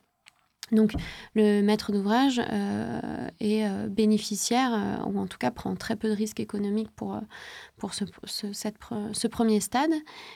Donc 0.72 0.94
le 1.36 1.62
maître 1.62 1.92
d'ouvrage 1.92 2.40
euh, 2.40 3.28
est 3.40 3.66
euh, 3.66 3.88
bénéficiaire, 3.88 4.72
euh, 4.74 5.10
ou 5.10 5.20
en 5.20 5.28
tout 5.28 5.38
cas 5.38 5.52
prend 5.52 5.76
très 5.76 5.96
peu 5.96 6.10
de 6.10 6.14
risques 6.14 6.40
économiques 6.40 6.92
pour, 6.96 7.20
pour 7.78 7.94
ce, 7.94 8.06
ce, 8.26 9.28
premier 9.28 9.60
stade. 9.60 9.92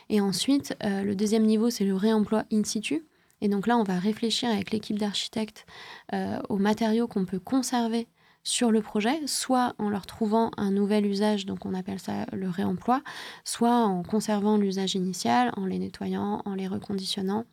Et 0.09 0.21
ensuite, 0.21 0.75
le 0.81 1.13
deuxième 1.13 1.43
niveau, 1.43 1.69
c'est 1.69 1.85
le 1.85 1.95
réemploi 1.95 2.43
in 2.51 2.63
situ. 2.63 3.05
Et 3.41 3.49
donc 3.49 3.67
là, 3.67 3.77
on 3.77 3.83
va 3.83 3.99
réfléchir 3.99 4.49
avec 4.49 4.71
l'équipe 4.71 4.97
d'architectes 4.97 5.65
aux 6.49 6.57
matériaux 6.57 7.07
qu'on 7.07 7.25
peut 7.25 7.39
conserver 7.39 8.07
sur 8.43 8.71
le 8.71 8.81
projet, 8.81 9.25
soit 9.27 9.73
en 9.79 9.89
leur 9.89 10.05
trouvant 10.05 10.51
un 10.57 10.71
nouvel 10.71 11.05
usage, 11.05 11.45
donc 11.45 11.65
on 11.65 11.73
appelle 11.73 11.99
ça 11.99 12.27
le 12.31 12.47
réemploi, 12.49 13.01
soit 13.43 13.75
en 13.75 14.03
conservant 14.03 14.57
l'usage 14.57 14.95
initial, 14.95 15.51
en 15.57 15.65
les 15.65 15.79
nettoyant, 15.79 16.41
en 16.45 16.53
les 16.53 16.67
reconditionnant 16.67 17.45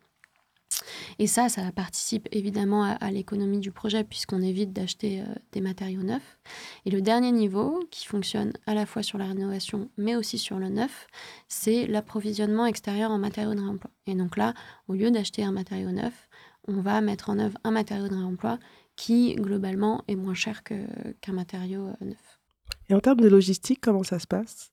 et 1.19 1.27
ça, 1.27 1.49
ça 1.49 1.71
participe 1.73 2.29
évidemment 2.33 2.85
à, 2.85 3.11
l'économie 3.11 3.59
du 3.59 3.71
projet 3.71 4.05
puisqu'on 4.05 4.43
évite 4.43 4.73
d'acheter 4.73 5.21
euh, 5.21 5.25
des 5.53 5.61
matériaux 5.61 6.03
neufs. 6.03 6.39
Et 6.85 6.91
le 6.91 7.01
dernier 7.01 7.33
niveau, 7.33 7.81
qui 7.91 8.07
fonctionne 8.07 8.53
à 8.67 8.75
la 8.75 8.87
fois 8.87 9.03
sur 9.03 9.19
la 9.19 9.27
rénovation 9.27 9.91
mais 9.97 10.17
aussi 10.17 10.39
sur 10.39 10.59
le 10.59 10.69
neuf, 10.69 11.07
c'est 11.49 11.87
l'approvisionnement 11.87 12.67
extérieur 12.67 13.11
en 13.11 13.19
matériaux 13.19 13.55
de 13.55 13.61
réemploi. 13.61 13.91
Et 14.07 14.15
donc 14.15 14.37
là, 14.37 14.55
au 14.89 14.95
lieu 14.95 15.11
d'acheter 15.11 15.45
un 15.45 15.53
matériau 15.53 15.91
neuf, 15.91 16.29
on 16.69 16.81
va 16.81 17.01
mettre 17.01 17.31
en 17.31 17.39
œuvre 17.39 17.59
un 17.65 17.71
matériau 17.71 18.09
de 18.09 18.15
réemploi 18.15 18.59
qui, 18.97 19.35
globalement, 19.35 20.05
est 20.09 20.17
moins 20.17 20.35
cher 20.35 20.63
qu'un 20.63 21.33
matériau 21.33 21.87
euh, 21.87 22.05
neuf. 22.05 22.41
Et 22.89 22.95
en 22.95 23.01
termes 23.01 23.21
de 23.21 23.29
logistique, 23.29 23.81
comment 23.81 24.03
ça 24.03 24.19
se 24.19 24.27
passe? 24.27 24.73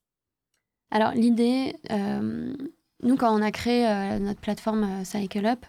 Alors 0.91 1.11
l'idée, 1.11 1.75
euh, 1.91 2.53
nous, 3.01 3.15
quand 3.15 3.33
on 3.33 3.41
a 3.41 3.51
créé 3.51 3.87
euh, 3.87 4.19
notre 4.19 4.41
plateforme 4.41 4.83
euh, 4.83 5.03
CycleUp, 5.05 5.65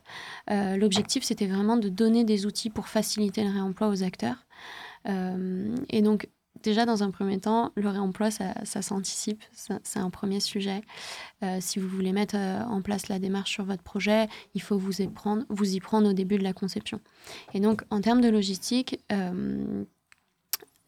euh, 0.50 0.76
l'objectif, 0.76 1.22
c'était 1.22 1.46
vraiment 1.46 1.76
de 1.76 1.88
donner 1.88 2.24
des 2.24 2.44
outils 2.44 2.70
pour 2.70 2.88
faciliter 2.88 3.44
le 3.44 3.50
réemploi 3.50 3.88
aux 3.88 4.02
acteurs. 4.02 4.46
et 5.06 6.02
donc, 6.02 6.28
déjà, 6.62 6.84
dans 6.84 7.02
un 7.02 7.10
premier 7.10 7.38
temps, 7.38 7.72
le 7.74 7.88
réemploi, 7.88 8.30
ça, 8.30 8.82
s'anticipe. 8.82 9.42
C'est 9.52 9.98
un 9.98 10.10
premier 10.10 10.40
sujet. 10.40 10.82
si 11.60 11.78
vous 11.78 11.88
voulez 11.88 12.12
mettre 12.12 12.36
en 12.36 12.82
place 12.82 13.08
la 13.08 13.18
démarche 13.18 13.52
sur 13.52 13.64
votre 13.64 13.82
projet, 13.82 14.28
il 14.54 14.60
faut 14.60 14.76
vous 14.76 15.00
y 15.00 15.08
prendre, 15.08 15.44
vous 15.48 15.74
y 15.74 15.80
prendre 15.80 16.10
au 16.10 16.12
début 16.12 16.36
de 16.36 16.44
la 16.44 16.52
conception. 16.52 17.00
Et 17.54 17.60
donc, 17.60 17.82
en 17.88 18.02
termes 18.02 18.20
de 18.20 18.28
logistique, 18.28 19.00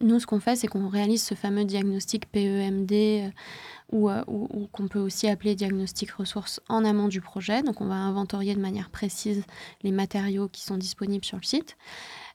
nous, 0.02 0.18
ce 0.18 0.26
qu'on 0.26 0.40
fait, 0.40 0.56
c'est 0.56 0.66
qu'on 0.66 0.88
réalise 0.88 1.22
ce 1.22 1.34
fameux 1.34 1.64
diagnostic 1.64 2.26
PEMD 2.30 2.92
euh, 2.92 4.24
ou, 4.26 4.66
qu'on 4.72 4.88
peut 4.88 4.98
aussi 4.98 5.28
appeler 5.28 5.54
diagnostic 5.54 6.10
ressources 6.12 6.60
en 6.68 6.84
amont 6.84 7.08
du 7.08 7.20
projet. 7.20 7.62
Donc 7.62 7.80
on 7.80 7.86
va 7.86 7.94
inventorier 7.94 8.54
de 8.54 8.60
manière 8.60 8.90
précise 8.90 9.44
les 9.82 9.92
matériaux 9.92 10.48
qui 10.48 10.62
sont 10.62 10.76
disponibles 10.76 11.24
sur 11.24 11.36
le 11.36 11.44
site. 11.44 11.76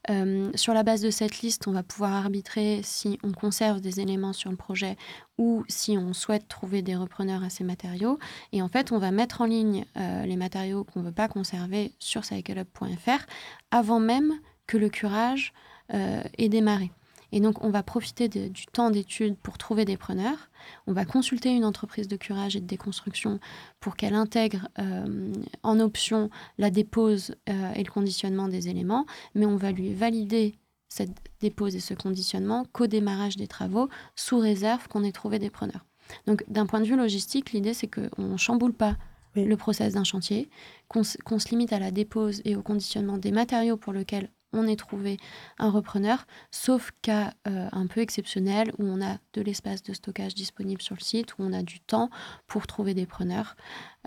Euh, 0.10 0.52
sur 0.56 0.74
la 0.74 0.84
base 0.84 1.02
de 1.02 1.10
cette 1.10 1.42
liste, 1.42 1.68
on 1.68 1.72
va 1.72 1.84
pouvoir 1.84 2.14
arbitrer 2.14 2.80
si 2.84 3.20
on 3.24 3.32
conserve 3.32 3.82
des 3.82 4.00
éléments 4.00 4.34
sur 4.34 4.50
le 4.50 4.56
projet 4.56 4.96
ou 5.38 5.66
si 5.68 5.98
on 5.98 6.14
souhaite 6.14 6.48
trouver 6.48 6.82
des 6.82 6.96
repreneurs 6.96 7.44
à 7.44 7.50
ces 7.50 7.64
matériaux. 7.64 8.18
Et 8.54 8.62
en 8.62 8.70
fait, 8.70 8.92
on 8.92 9.00
va 9.00 9.12
mettre 9.12 9.42
en 9.42 9.46
ligne 9.46 9.86
euh, 9.98 10.26
les 10.26 10.38
matériaux 10.38 10.86
qu'on 10.86 11.02
ne 11.02 11.06
veut 11.06 11.12
pas 11.12 11.28
conserver 11.28 11.92
sur 12.00 12.24
cycleup.fr 12.24 13.26
avant 13.72 14.00
même 14.00 14.34
que 14.68 14.78
le 14.78 14.90
curage 14.90 15.54
ait 15.90 16.50
démarré. 16.50 16.92
Et 17.32 17.40
donc, 17.40 17.64
on 17.64 17.70
va 17.70 17.84
profiter 17.84 18.30
du 18.30 18.66
temps 18.68 18.90
d'étude 18.90 19.38
pour 19.38 19.58
trouver 19.58 19.86
des 19.86 19.98
preneurs. 19.98 20.50
On 20.88 20.94
va 20.94 21.06
consulter 21.06 21.50
une 21.50 21.66
entreprise 21.66 22.08
de 22.08 22.16
curage 22.16 22.56
et 22.56 22.62
de 22.62 22.66
déconstruction 22.66 23.40
pour 23.80 23.96
qu'elle 23.96 24.16
intègre 24.16 24.70
euh, 24.80 25.34
en 25.64 25.80
option 25.80 26.30
la 26.58 26.72
dépose 26.72 27.36
euh, 27.50 27.74
et 27.74 27.84
le 27.84 27.92
conditionnement 27.92 28.48
des 28.48 28.70
éléments, 28.70 29.06
mais 29.36 29.46
on 29.46 29.58
va 29.58 29.72
lui 29.72 29.94
valider 29.94 30.56
cette 30.90 31.12
dépose 31.42 31.76
et 31.76 31.82
ce 31.82 31.94
conditionnement 31.94 32.66
qu'au 32.72 32.88
démarrage 32.88 33.36
des 33.36 33.48
travaux, 33.48 33.90
sous 34.16 34.40
réserve 34.40 34.88
qu'on 34.88 35.04
ait 35.04 35.12
trouvé 35.12 35.38
des 35.38 35.50
preneurs. 35.50 35.86
Donc, 36.26 36.46
d'un 36.48 36.66
point 36.66 36.80
de 36.80 36.86
vue 36.86 36.96
logistique, 36.96 37.52
l'idée, 37.52 37.74
c'est 37.74 37.88
qu'on 37.88 38.24
ne 38.24 38.38
chamboule 38.38 38.74
pas 38.74 38.96
le 39.36 39.58
process 39.58 39.94
d'un 39.94 40.04
chantier, 40.04 40.50
qu'on 40.88 41.04
se 41.04 41.50
limite 41.50 41.74
à 41.74 41.80
la 41.80 41.92
dépose 41.92 42.42
et 42.46 42.56
au 42.56 42.62
conditionnement 42.62 43.18
des 43.18 43.32
matériaux 43.32 43.78
pour 43.78 43.94
lesquels 43.94 44.30
on 44.58 44.68
ait 44.68 44.76
trouvé 44.76 45.18
un 45.60 45.70
repreneur, 45.70 46.26
sauf 46.52 46.92
cas 47.02 47.32
euh, 47.48 47.68
un 47.72 47.88
peu 47.88 48.02
exceptionnel 48.02 48.72
où 48.78 48.86
on 48.86 49.02
a 49.02 49.18
de 49.34 49.42
l'espace 49.42 49.84
de 49.84 49.94
stockage 49.94 50.36
disponible 50.36 50.82
sur 50.82 50.96
le 50.96 51.02
site, 51.02 51.34
où 51.34 51.44
on 51.44 51.54
a 51.54 51.64
du 51.64 51.80
temps 51.80 52.10
pour 52.48 52.68
trouver 52.68 52.94
des 52.94 53.06
preneurs 53.06 53.56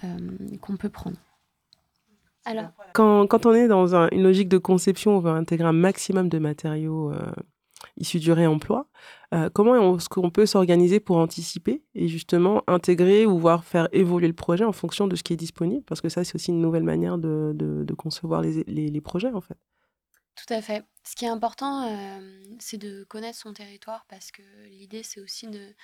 euh, 0.04 0.16
qu'on 0.60 0.76
peut 0.76 0.88
prendre. 0.88 1.16
Alors, 2.46 2.70
quand, 2.94 3.46
on 3.46 3.54
est 3.54 3.68
dans 3.68 3.94
une 3.94 4.22
logique 4.22 4.48
de 4.48 4.58
conception, 4.58 5.16
on 5.16 5.20
veut 5.20 5.30
intégrer 5.30 5.68
un 5.68 5.74
maximum 5.74 6.30
de 6.30 6.38
matériaux 6.38 7.12
euh, 7.12 7.30
issus 7.98 8.18
du 8.18 8.32
réemploi. 8.32 8.86
comment 9.52 9.94
est-ce 9.96 10.08
qu'on 10.08 10.30
peut 10.30 10.46
s'organiser 10.46 11.00
pour 11.00 11.18
anticiper 11.18 11.82
et 11.94 12.08
justement 12.08 12.62
intégrer 12.66 13.26
ou 13.26 13.38
voir 13.38 13.62
faire 13.64 13.88
évoluer 13.92 14.26
le 14.26 14.32
projet 14.32 14.64
en 14.64 14.72
fonction 14.72 15.06
de 15.06 15.16
ce 15.16 15.22
qui 15.22 15.34
est 15.34 15.36
disponible? 15.36 15.84
Parce 15.86 16.00
que 16.00 16.08
ça, 16.08 16.24
c'est 16.24 16.34
aussi 16.34 16.50
une 16.50 16.62
nouvelle 16.62 16.82
manière 16.82 17.18
de, 17.18 17.94
concevoir 17.98 18.40
les 18.42 19.00
projets, 19.02 19.32
en 19.32 19.42
fait. 19.42 19.58
Tout 20.46 20.54
à 20.54 20.62
fait. 20.62 20.84
Ce 21.04 21.14
qui 21.14 21.24
est 21.24 21.28
important, 21.28 22.20
c'est 22.58 22.78
de 22.78 23.04
connaître 23.04 23.38
son 23.38 23.52
territoire 23.52 24.06
parce 24.08 24.30
que 24.30 24.42
l'idée, 24.64 25.02
c'est 25.02 25.20
aussi 25.20 25.46
de, 25.48 25.74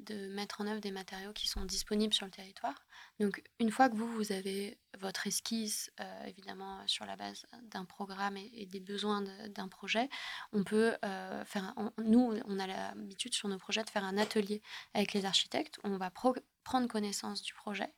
de 0.00 0.28
mettre 0.28 0.60
en 0.60 0.66
œuvre 0.66 0.80
des 0.80 0.90
matériaux 0.90 1.32
qui 1.32 1.48
sont 1.48 1.64
disponibles 1.64 2.14
sur 2.14 2.24
le 2.24 2.30
territoire. 2.30 2.86
Donc, 3.18 3.42
une 3.58 3.70
fois 3.70 3.88
que 3.88 3.96
vous, 3.96 4.06
vous 4.06 4.32
avez 4.32 4.78
votre 4.98 5.26
esquisse, 5.26 5.90
euh, 6.00 6.24
évidemment, 6.26 6.86
sur 6.86 7.04
la 7.04 7.16
base 7.16 7.46
d'un 7.62 7.84
programme 7.84 8.36
et, 8.36 8.66
des 8.66 8.80
besoins 8.80 9.24
d'un 9.48 9.68
projet, 9.68 10.08
on 10.52 10.62
peut 10.62 10.96
euh, 11.04 11.44
faire. 11.44 11.74
nous, 11.98 12.38
on 12.46 12.58
a 12.58 12.66
l'habitude 12.66 13.34
sur 13.34 13.48
nos 13.48 13.58
projets 13.58 13.82
de 13.82 13.90
faire 13.90 14.04
un 14.04 14.18
atelier 14.18 14.62
avec 14.94 15.12
les 15.14 15.24
architectes. 15.24 15.78
On 15.82 15.96
va 15.96 16.10
prendre 16.68 16.86
connaissance 16.86 17.40
du 17.40 17.54
projet. 17.54 17.90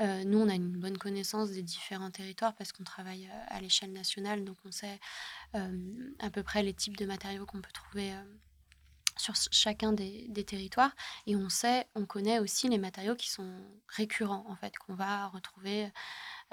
Euh, 0.00 0.22
nous, 0.22 0.38
on 0.38 0.48
a 0.48 0.54
une 0.54 0.70
bonne 0.70 0.96
connaissance 0.98 1.50
des 1.50 1.62
différents 1.62 2.12
territoires 2.12 2.54
parce 2.54 2.70
qu'on 2.70 2.84
travaille 2.84 3.26
euh, 3.26 3.56
à 3.56 3.60
l'échelle 3.60 3.92
nationale, 3.92 4.44
donc 4.44 4.56
on 4.64 4.70
sait 4.70 5.00
euh, 5.56 6.12
à 6.20 6.30
peu 6.30 6.44
près 6.44 6.62
les 6.62 6.72
types 6.72 6.96
de 6.96 7.06
matériaux 7.06 7.44
qu'on 7.44 7.60
peut 7.60 7.72
trouver 7.72 8.12
sur 9.16 9.34
chacun 9.50 9.92
des, 9.92 10.44
territoires 10.46 10.94
et 11.26 11.34
on 11.34 11.48
sait, 11.48 11.88
on 11.96 12.06
connaît 12.06 12.38
aussi 12.38 12.68
les 12.68 12.78
matériaux 12.78 13.16
qui 13.16 13.30
sont 13.30 13.52
récurrents 13.88 14.44
en 14.48 14.54
fait, 14.54 14.76
qu'on 14.78 14.94
va 14.94 15.26
retrouver 15.26 15.90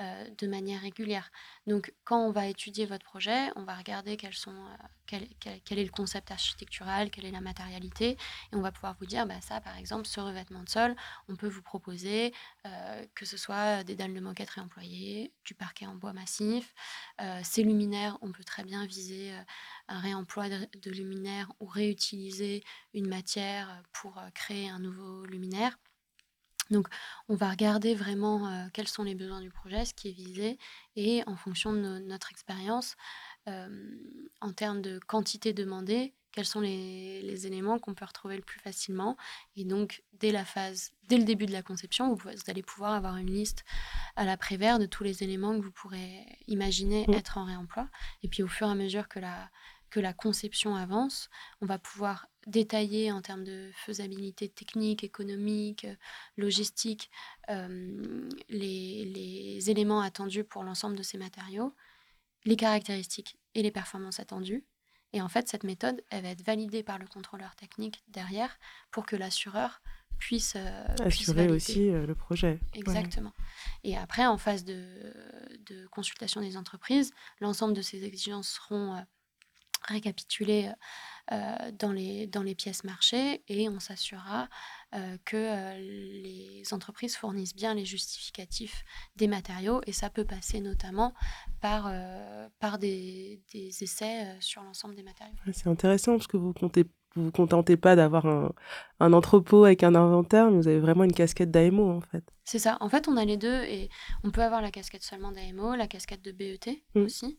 euh, 0.01 0.25
de 0.37 0.47
manière 0.47 0.81
régulière. 0.81 1.29
Donc, 1.67 1.93
quand 2.05 2.25
on 2.25 2.31
va 2.31 2.47
étudier 2.47 2.85
votre 2.87 3.05
projet, 3.05 3.51
on 3.55 3.63
va 3.63 3.75
regarder 3.75 4.17
euh, 4.23 4.59
quel, 5.05 5.27
quel, 5.39 5.77
est 5.77 5.83
le 5.83 5.91
concept 5.91 6.31
architectural, 6.31 7.11
quelle 7.11 7.25
est 7.25 7.31
la 7.31 7.41
matérialité, 7.41 8.11
et 8.11 8.17
on 8.55 8.61
va 8.61 8.71
pouvoir 8.71 8.95
vous 8.99 9.05
dire, 9.05 9.27
bah, 9.27 9.39
ça, 9.41 9.61
par 9.61 9.77
exemple, 9.77 10.07
ce 10.07 10.19
revêtement 10.19 10.63
de 10.63 10.69
sol, 10.69 10.95
on 11.27 11.35
peut 11.35 11.47
vous 11.47 11.61
proposer 11.61 12.33
euh, 12.65 13.05
que 13.13 13.25
ce 13.25 13.37
soit 13.37 13.83
des 13.83 13.95
dalles 13.95 14.15
de 14.15 14.19
moquette 14.21 14.49
réemployées, 14.49 15.33
du 15.45 15.53
parquet 15.53 15.85
en 15.85 15.95
bois 15.95 16.13
massif, 16.13 16.73
ces 17.43 17.61
luminaires, 17.61 18.17
on 18.21 18.31
peut 18.31 18.43
très 18.43 18.63
bien 18.63 18.85
viser 18.85 19.31
un 19.87 19.99
réemploi 19.99 20.49
de, 20.49 20.67
de 20.81 20.91
luminaires 20.91 21.51
ou 21.59 21.67
réutiliser 21.67 22.63
une 22.93 23.07
matière 23.07 23.83
pour 23.93 24.19
créer 24.33 24.69
un 24.69 24.79
nouveau 24.79 25.25
luminaire. 25.25 25.77
Donc, 26.71 26.87
on 27.29 27.35
va 27.35 27.49
regarder 27.49 27.93
vraiment 27.93 28.47
euh, 28.47 28.65
quels 28.73 28.87
sont 28.87 29.03
les 29.03 29.15
besoins 29.15 29.41
du 29.41 29.49
projet, 29.49 29.85
ce 29.85 29.93
qui 29.93 30.09
est 30.09 30.13
visé, 30.13 30.57
et 30.95 31.23
en 31.27 31.35
fonction 31.35 31.73
de 31.73 31.99
notre 31.99 32.31
expérience, 32.31 32.95
euh, 33.47 33.69
en 34.39 34.53
termes 34.53 34.81
de 34.81 34.99
quantité 34.99 35.53
demandée, 35.53 36.13
quels 36.31 36.45
sont 36.45 36.61
les, 36.61 37.45
éléments 37.45 37.79
qu'on 37.79 37.93
peut 37.93 38.05
retrouver 38.05 38.37
le 38.37 38.41
plus 38.41 38.59
facilement. 38.59 39.17
Et 39.55 39.65
donc, 39.65 40.03
dès 40.13 40.31
la 40.31 40.45
phase, 40.45 40.91
dès 41.07 41.17
le 41.17 41.23
début 41.23 41.45
de 41.45 41.51
la 41.51 41.61
conception, 41.61 42.13
vous, 42.13 42.29
allez 42.47 42.61
pouvoir 42.61 42.93
avoir 42.93 43.17
une 43.17 43.29
liste 43.31 43.65
à 44.15 44.25
la 44.25 44.37
Prévert 44.37 44.79
de 44.79 44.85
tous 44.85 45.03
les 45.03 45.23
éléments 45.23 45.57
que 45.57 45.63
vous 45.63 45.71
pourrez 45.71 46.25
imaginer 46.47 47.05
mmh. 47.07 47.13
être 47.13 47.37
en 47.37 47.45
réemploi. 47.45 47.89
Et 48.23 48.27
puis, 48.27 48.43
au 48.43 48.47
fur 48.47 48.67
et 48.67 48.71
à 48.71 48.75
mesure 48.75 49.09
que 49.09 49.19
la, 49.19 49.49
que 49.91 49.99
la 49.99 50.13
conception 50.13 50.75
avance, 50.75 51.29
on 51.59 51.67
va 51.67 51.77
pouvoir 51.77 52.27
détailler 52.47 53.11
en 53.11 53.21
termes 53.21 53.43
de 53.43 53.69
faisabilité 53.75 54.49
technique, 54.49 55.03
économique, 55.03 55.85
logistique, 56.37 57.11
euh, 57.49 58.27
les, 58.49 59.69
éléments 59.69 60.01
attendus 60.01 60.43
pour 60.43 60.63
l'ensemble 60.63 60.95
de 60.95 61.03
ces 61.03 61.19
matériaux, 61.19 61.75
les 62.45 62.55
caractéristiques 62.55 63.37
et 63.53 63.61
les 63.61 63.69
performances 63.69 64.19
attendues. 64.19 64.65
Et 65.13 65.21
en 65.21 65.29
fait, 65.29 65.49
cette 65.49 65.63
méthode, 65.63 66.01
elle 66.09 66.23
va 66.23 66.29
être 66.29 66.43
validée 66.43 66.83
par 66.83 66.97
le 66.97 67.05
contrôleur 67.05 67.55
technique 67.55 68.01
derrière 68.07 68.57
pour 68.89 69.05
que 69.05 69.15
l'assureur 69.15 69.81
puisse, 70.17 70.53
euh, 70.55 70.85
assurer 71.03 71.49
aussi 71.49 71.89
euh, 71.89 72.07
le 72.07 72.15
projet. 72.15 72.59
Exactement. 72.73 73.33
Et 73.83 73.97
après, 73.97 74.25
en 74.25 74.37
phase 74.37 74.63
de, 74.63 75.13
de, 75.65 75.85
consultation 75.87 76.41
des 76.41 76.57
entreprises, 76.57 77.11
l'ensemble 77.39 77.73
de 77.73 77.81
ces 77.81 78.03
exigences 78.03 78.49
seront 78.49 79.03
récapituler 79.83 80.71
dans, 81.79 81.91
les, 81.93 82.27
dans 82.27 82.43
les 82.43 82.55
pièces 82.55 82.83
marché 82.83 83.41
et 83.47 83.69
on 83.69 83.79
s'assurera 83.79 84.49
que 85.23 85.77
les 85.79 86.63
entreprises 86.73 87.15
fournissent 87.15 87.55
bien 87.55 87.73
les 87.73 87.85
justificatifs 87.85 88.83
des 89.15 89.27
matériaux 89.27 89.81
et 89.87 89.93
ça 89.93 90.09
peut 90.09 90.25
passer 90.25 90.59
notamment 90.59 91.13
par, 91.61 91.91
par 92.59 92.79
des, 92.79 93.41
des 93.53 93.83
essais 93.83 94.35
sur 94.41 94.61
l'ensemble 94.63 94.95
des 94.95 95.03
matériaux. 95.03 95.35
C'est 95.53 95.67
intéressant 95.67 96.17
parce 96.17 96.27
que 96.27 96.37
vous 96.37 96.53
comptez 96.53 96.85
vous 97.15 97.25
vous 97.25 97.31
contentez 97.31 97.77
pas 97.77 97.95
d'avoir 97.95 98.25
un, 98.25 98.53
un, 98.99 99.13
entrepôt 99.13 99.65
avec 99.65 99.83
un 99.83 99.95
inventaire, 99.95 100.49
mais 100.49 100.57
vous 100.57 100.67
avez 100.67 100.79
vraiment 100.79 101.03
une 101.03 101.13
casquette 101.13 101.51
d'AMO 101.51 101.89
en 101.89 102.01
fait. 102.01 102.23
C'est 102.45 102.59
ça. 102.59 102.77
En 102.79 102.89
fait, 102.89 103.07
on 103.07 103.17
a 103.17 103.25
les 103.25 103.37
deux 103.37 103.63
et 103.63 103.89
on 104.23 104.31
peut 104.31 104.41
avoir 104.41 104.61
la 104.61 104.71
casquette 104.71 105.03
seulement 105.03 105.31
d'AMO, 105.31 105.75
la 105.75 105.87
casquette 105.87 106.21
de 106.21 106.31
BET 106.31 106.59
mmh. 106.95 107.01
aussi. 107.01 107.37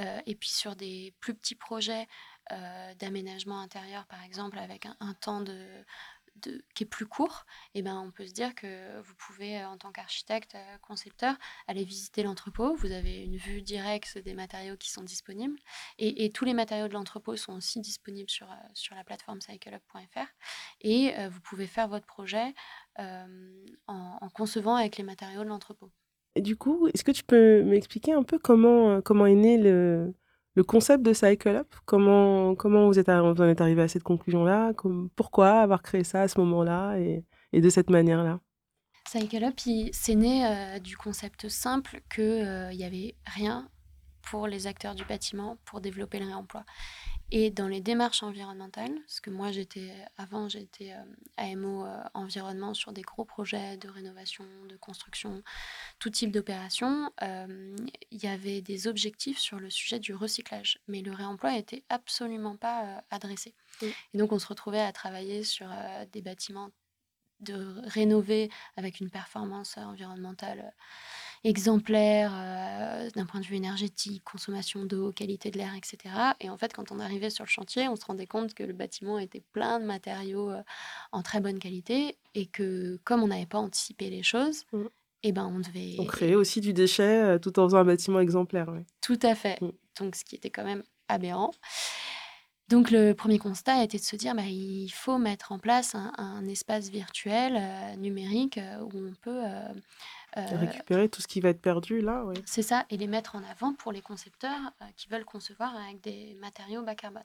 Euh, 0.00 0.20
et 0.26 0.34
puis 0.34 0.48
sur 0.48 0.76
des 0.76 1.14
plus 1.20 1.34
petits 1.34 1.54
projets 1.54 2.06
euh, 2.52 2.94
d'aménagement 2.98 3.60
intérieur, 3.60 4.06
par 4.06 4.22
exemple, 4.24 4.58
avec 4.58 4.86
un 4.86 5.14
temps 5.14 5.40
de, 5.40 5.66
qui 6.74 6.84
est 6.84 6.86
plus 6.86 7.06
court, 7.06 7.44
eh 7.74 7.82
ben, 7.82 7.98
on 7.98 8.10
peut 8.10 8.26
se 8.26 8.32
dire 8.32 8.54
que 8.54 9.00
vous 9.02 9.14
pouvez, 9.14 9.58
euh, 9.58 9.68
en 9.68 9.76
tant 9.76 9.92
qu'architecte, 9.92 10.54
euh, 10.54 10.78
concepteur, 10.80 11.36
aller 11.68 11.84
visiter 11.84 12.22
l'entrepôt. 12.22 12.74
Vous 12.76 12.92
avez 12.92 13.22
une 13.22 13.36
vue 13.36 13.62
directe 13.62 14.18
des 14.18 14.34
matériaux 14.34 14.76
qui 14.76 14.90
sont 14.90 15.02
disponibles. 15.02 15.58
Et, 15.98 16.30
tous 16.30 16.44
les 16.44 16.54
matériaux 16.54 16.88
de 16.88 16.94
l'entrepôt 16.94 17.36
sont 17.36 17.54
aussi 17.54 17.80
disponibles 17.80 18.30
sur, 18.30 18.50
euh, 18.50 18.54
sur 18.74 18.94
la 18.94 19.04
plateforme 19.04 19.40
cycleup.fr. 19.40 20.26
Et 20.80 21.14
vous 21.28 21.40
pouvez 21.40 21.66
faire 21.66 21.88
votre 21.88 22.06
projet 22.06 22.54
en, 22.98 24.28
concevant 24.34 24.76
avec 24.76 24.96
les 24.96 25.04
matériaux 25.04 25.44
de 25.44 25.48
l'entrepôt. 25.48 25.90
Et 26.34 26.40
du 26.40 26.56
coup, 26.56 26.88
est-ce 26.88 27.04
que 27.04 27.12
tu 27.12 27.22
peux 27.24 27.62
m'expliquer 27.62 28.12
un 28.12 28.22
peu 28.22 28.38
comment, 28.38 29.00
comment 29.02 29.26
est 29.26 29.34
né 29.34 29.58
le, 29.58 30.14
le 30.54 30.64
concept 30.64 31.02
de 31.02 31.12
Cycle 31.12 31.48
Up, 31.48 31.74
comment, 31.84 32.54
comment 32.54 32.86
vous, 32.86 32.98
êtes, 32.98 33.08
vous 33.08 33.42
en 33.42 33.48
êtes 33.48 33.60
arrivé 33.60 33.82
à 33.82 33.88
cette 33.88 34.02
conclusion-là? 34.02 34.72
Pourquoi 35.16 35.60
avoir 35.60 35.82
créé 35.82 36.04
ça 36.04 36.22
à 36.22 36.28
ce 36.28 36.38
moment-là 36.40 36.98
et, 36.98 37.24
de 37.52 37.70
cette 37.70 37.90
manière-là? 37.90 38.40
Cycle 39.08 39.44
Up, 39.44 39.54
c'est 39.92 40.14
né 40.14 40.46
euh, 40.46 40.78
du 40.78 40.96
concept 40.96 41.48
simple 41.48 42.02
qu'il 42.14 42.24
euh, 42.24 42.72
n'y 42.72 42.84
avait 42.84 43.16
rien 43.26 43.68
pour 44.22 44.46
les 44.46 44.66
acteurs 44.66 44.94
du 44.94 45.04
bâtiment 45.04 45.58
pour 45.64 45.80
développer 45.80 46.18
le 46.18 46.26
réemploi. 46.26 46.64
Et 47.34 47.50
dans 47.50 47.66
les 47.66 47.80
démarches 47.80 48.22
environnementales, 48.22 48.94
parce 49.06 49.20
que 49.20 49.30
moi 49.30 49.50
j'étais 49.52 49.90
avant 50.18 50.50
j'étais 50.50 50.92
euh, 50.92 51.02
AMO 51.38 51.86
euh, 51.86 51.96
environnement 52.12 52.74
sur 52.74 52.92
des 52.92 53.00
gros 53.00 53.24
projets 53.24 53.78
de 53.78 53.88
rénovation, 53.88 54.44
de 54.68 54.76
construction, 54.76 55.42
tout 55.98 56.10
type 56.10 56.30
d'opération, 56.30 57.10
euh, 57.22 57.74
il 58.10 58.22
y 58.22 58.26
avait 58.26 58.60
des 58.60 58.86
objectifs 58.86 59.38
sur 59.38 59.58
le 59.58 59.70
sujet 59.70 59.98
du 59.98 60.14
recyclage, 60.14 60.78
mais 60.88 61.00
le 61.00 61.12
réemploi 61.12 61.52
n'était 61.52 61.84
absolument 61.88 62.56
pas 62.56 63.02
adressé. 63.10 63.54
Et 63.80 64.18
donc 64.18 64.32
on 64.32 64.38
se 64.38 64.46
retrouvait 64.46 64.82
à 64.82 64.92
travailler 64.92 65.42
sur 65.42 65.68
des 66.12 66.20
bâtiments 66.20 66.68
de 67.40 67.80
rénover 67.88 68.50
avec 68.76 69.00
une 69.00 69.08
performance 69.08 69.78
environnementale 69.78 70.74
exemplaire 71.44 72.32
euh, 72.34 73.10
d'un 73.14 73.26
point 73.26 73.40
de 73.40 73.46
vue 73.46 73.56
énergétique, 73.56 74.22
consommation 74.24 74.84
d'eau, 74.84 75.12
qualité 75.12 75.50
de 75.50 75.58
l'air, 75.58 75.74
etc. 75.74 76.14
Et 76.40 76.50
en 76.50 76.56
fait, 76.56 76.72
quand 76.72 76.92
on 76.92 77.00
arrivait 77.00 77.30
sur 77.30 77.44
le 77.44 77.48
chantier, 77.48 77.88
on 77.88 77.96
se 77.96 78.04
rendait 78.04 78.26
compte 78.26 78.54
que 78.54 78.62
le 78.62 78.72
bâtiment 78.72 79.18
était 79.18 79.42
plein 79.52 79.80
de 79.80 79.84
matériaux 79.84 80.50
euh, 80.50 80.62
en 81.10 81.22
très 81.22 81.40
bonne 81.40 81.58
qualité 81.58 82.16
et 82.34 82.46
que 82.46 82.98
comme 83.04 83.22
on 83.22 83.28
n'avait 83.28 83.46
pas 83.46 83.58
anticipé 83.58 84.08
les 84.08 84.22
choses, 84.22 84.64
mmh. 84.72 84.82
et 84.82 84.88
eh 85.28 85.32
ben 85.32 85.50
on 85.52 85.58
devait... 85.58 85.96
On 85.98 86.04
créait 86.04 86.34
aussi 86.34 86.60
du 86.60 86.72
déchet 86.72 87.22
euh, 87.22 87.38
tout 87.38 87.58
en 87.58 87.66
faisant 87.66 87.78
un 87.78 87.84
bâtiment 87.84 88.20
exemplaire. 88.20 88.68
Tout 89.00 89.18
à 89.22 89.34
fait. 89.34 89.60
Mmh. 89.60 89.70
Donc 90.00 90.16
ce 90.16 90.24
qui 90.24 90.36
était 90.36 90.50
quand 90.50 90.64
même 90.64 90.82
aberrant. 91.08 91.52
Donc 92.68 92.90
le 92.90 93.12
premier 93.12 93.38
constat 93.38 93.84
été 93.84 93.98
de 93.98 94.02
se 94.02 94.16
dire 94.16 94.34
bah, 94.34 94.46
il 94.46 94.88
faut 94.88 95.18
mettre 95.18 95.52
en 95.52 95.58
place 95.58 95.94
un, 95.94 96.46
espace 96.46 96.88
virtuel 96.88 97.60
numérique 97.98 98.58
où 98.80 98.90
on 98.94 99.12
peut 99.20 99.42
euh, 99.44 99.68
récupérer 100.36 101.08
tout 101.08 101.20
ce 101.20 101.28
qui 101.28 101.40
va 101.40 101.50
être 101.50 101.60
perdu 101.60 102.00
là, 102.00 102.24
oui. 102.24 102.36
C'est 102.46 102.62
ça, 102.62 102.86
et 102.90 102.96
les 102.96 103.06
mettre 103.06 103.36
en 103.36 103.42
avant 103.44 103.74
pour 103.74 103.92
les 103.92 104.00
concepteurs 104.00 104.72
euh, 104.80 104.86
qui 104.96 105.08
veulent 105.08 105.24
concevoir 105.24 105.76
avec 105.76 106.00
des 106.00 106.34
matériaux 106.34 106.82
bas 106.82 106.94
carbone. 106.94 107.24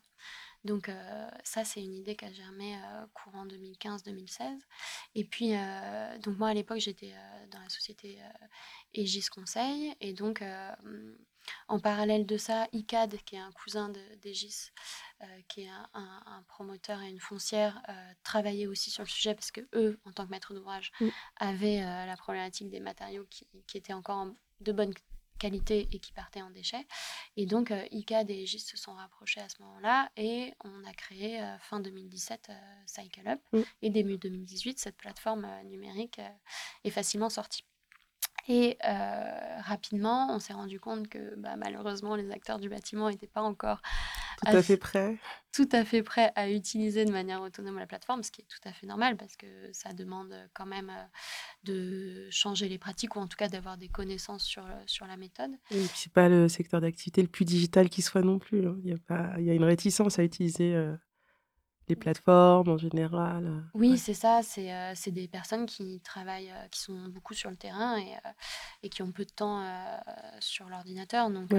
Donc 0.63 0.89
euh, 0.89 1.27
ça, 1.43 1.63
c'est 1.63 1.83
une 1.83 1.93
idée 1.93 2.15
qui 2.15 2.25
a 2.25 2.33
germé 2.33 2.77
courant 3.13 3.45
2015-2016. 3.45 4.59
Et 5.15 5.23
puis, 5.23 5.53
donc 6.23 6.37
moi, 6.37 6.49
à 6.49 6.53
l'époque, 6.53 6.79
j'étais 6.79 7.13
dans 7.51 7.59
la 7.59 7.69
société 7.69 8.19
Aegis 8.93 9.27
Conseil. 9.31 9.95
Et 10.01 10.13
donc, 10.13 10.43
en 11.67 11.79
parallèle 11.79 12.25
de 12.25 12.37
ça, 12.37 12.67
ICAD, 12.73 13.17
qui 13.25 13.35
est 13.35 13.39
un 13.39 13.51
cousin 13.51 13.91
d'Aegis, 14.21 14.71
euh, 15.23 15.25
qui 15.47 15.63
est 15.63 15.69
un, 15.93 16.43
promoteur 16.47 17.01
et 17.01 17.09
une 17.09 17.19
foncière, 17.19 17.81
euh, 17.89 18.11
travaillaient 18.23 18.67
aussi 18.67 18.89
sur 18.89 19.03
le 19.03 19.09
sujet 19.09 19.33
parce 19.33 19.51
que 19.51 19.61
eux, 19.73 19.99
en 20.05 20.11
tant 20.11 20.25
que 20.25 20.31
maîtres 20.31 20.53
d'ouvrage, 20.53 20.91
mm. 20.99 21.07
avaient 21.37 21.81
euh, 21.81 22.05
la 22.05 22.15
problématique 22.15 22.69
des 22.69 22.79
matériaux 22.79 23.25
qui, 23.29 23.47
qui, 23.67 23.77
étaient 23.77 23.93
encore 23.93 24.27
de 24.61 24.71
bonne 24.71 24.93
qualité 25.39 25.87
et 25.91 25.99
qui 25.99 26.11
partaient 26.11 26.41
en 26.41 26.51
déchets. 26.51 26.85
Et 27.35 27.45
donc, 27.45 27.73
ICAD 27.91 28.29
et 28.29 28.43
Aegis 28.43 28.59
se 28.59 28.77
sont 28.77 28.93
rapprochés 28.93 29.41
à 29.41 29.49
ce 29.49 29.61
moment-là 29.61 30.09
et 30.17 30.53
on 30.63 30.83
a 30.85 30.93
créé 30.93 31.39
fin 31.59 31.79
2017 31.79 32.51
Cycle 32.85 33.27
Up. 33.27 33.39
Mm. 33.51 33.61
Et 33.81 33.89
début 33.89 34.17
2018, 34.17 34.79
cette 34.79 34.97
plateforme 34.97 35.47
numérique 35.65 36.19
est 36.83 36.89
facilement 36.91 37.29
sortie. 37.29 37.65
Et 38.47 38.77
euh, 38.85 39.59
rapidement, 39.61 40.33
on 40.33 40.39
s'est 40.39 40.53
rendu 40.53 40.79
compte 40.79 41.09
que 41.09 41.35
bah, 41.35 41.55
malheureusement, 41.57 42.15
les 42.15 42.31
acteurs 42.31 42.59
du 42.59 42.69
bâtiment 42.69 43.09
n'étaient 43.09 43.27
pas 43.27 43.41
encore 43.41 43.81
tout 44.45 44.55
à, 44.55 44.61
fait 44.61 44.77
prêts. 44.77 45.17
Tout 45.51 45.67
à 45.71 45.83
fait 45.83 46.03
prêts 46.03 46.31
à 46.35 46.49
utiliser 46.49 47.03
de 47.03 47.11
manière 47.11 47.41
autonome 47.41 47.77
la 47.77 47.87
plateforme, 47.87 48.23
ce 48.23 48.31
qui 48.31 48.41
est 48.41 48.45
tout 48.45 48.69
à 48.69 48.71
fait 48.71 48.87
normal 48.87 49.17
parce 49.17 49.35
que 49.35 49.47
ça 49.73 49.91
demande 49.93 50.33
quand 50.53 50.65
même 50.65 50.89
euh, 50.89 51.03
de 51.63 52.27
changer 52.29 52.69
les 52.69 52.77
pratiques 52.77 53.15
ou 53.15 53.19
en 53.19 53.27
tout 53.27 53.37
cas 53.37 53.49
d'avoir 53.49 53.77
des 53.77 53.89
connaissances 53.89 54.43
sur, 54.43 54.65
sur 54.85 55.07
la 55.07 55.17
méthode. 55.17 55.51
Et 55.71 55.79
puis, 55.79 55.89
c'est 55.95 56.13
pas 56.13 56.29
le 56.29 56.47
secteur 56.47 56.79
d'activité 56.79 57.21
le 57.21 57.27
plus 57.27 57.45
digital 57.45 57.89
qui 57.89 58.01
soit 58.01 58.21
non 58.21 58.39
plus. 58.39 58.65
Hein. 58.65 58.77
Il 58.83 58.89
y, 58.89 58.93
a 58.93 58.97
pas, 58.97 59.33
il 59.39 59.43
y 59.43 59.49
a 59.49 59.53
une 59.53 59.65
réticence 59.65 60.19
à 60.19 60.23
utiliser. 60.23 60.73
Euh, 60.73 60.95
les 61.87 61.95
plateformes 61.95 62.69
en 62.69 62.77
général 62.77 63.45
euh, 63.45 63.61
Oui, 63.73 63.97
c'est 63.97 64.13
ça. 64.13 64.41
C'est 64.43 64.71
c'est 64.95 65.11
des 65.11 65.27
personnes 65.27 65.65
qui 65.65 65.99
travaillent, 66.01 66.53
qui 66.71 66.81
sont 66.81 67.07
beaucoup 67.07 67.33
sur 67.33 67.49
le 67.49 67.55
terrain 67.55 67.97
et, 67.97 68.15
et 68.83 68.89
qui 68.89 69.01
ont 69.01 69.11
peu 69.11 69.25
de 69.25 69.31
temps 69.31 69.63
sur 70.39 70.69
l'ordinateur. 70.69 71.29
Donc, 71.29 71.49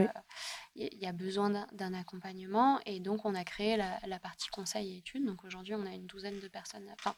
il 0.74 0.98
y, 0.98 1.06
a 1.06 1.12
besoin 1.12 1.66
d'un 1.72 1.94
accompagnement. 1.94 2.78
Et 2.86 3.00
donc, 3.00 3.24
on 3.24 3.34
a 3.34 3.44
créé 3.44 3.76
la, 3.76 3.98
la 4.06 4.18
partie 4.18 4.48
conseil 4.48 4.94
et 4.94 4.98
études. 4.98 5.24
Donc, 5.24 5.44
aujourd'hui, 5.44 5.74
on 5.74 5.86
a 5.86 5.90
une 5.90 6.06
douzaine 6.06 6.38
de 6.38 6.48
personnes. 6.48 6.86
Enfin, 6.92 7.14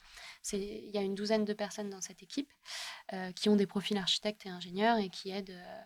il 0.52 0.90
y 0.90 0.98
a 0.98 1.02
une 1.02 1.14
douzaine 1.14 1.44
de 1.44 1.52
personnes 1.52 1.90
dans 1.90 2.00
cette 2.00 2.22
équipe 2.22 2.50
qui 3.34 3.48
ont 3.48 3.56
des 3.56 3.66
profils 3.66 3.96
architectes 3.96 4.46
et 4.46 4.50
ingénieurs 4.50 4.98
et 4.98 5.08
qui 5.08 5.30
aident 5.30 5.50
euh, 5.50 5.82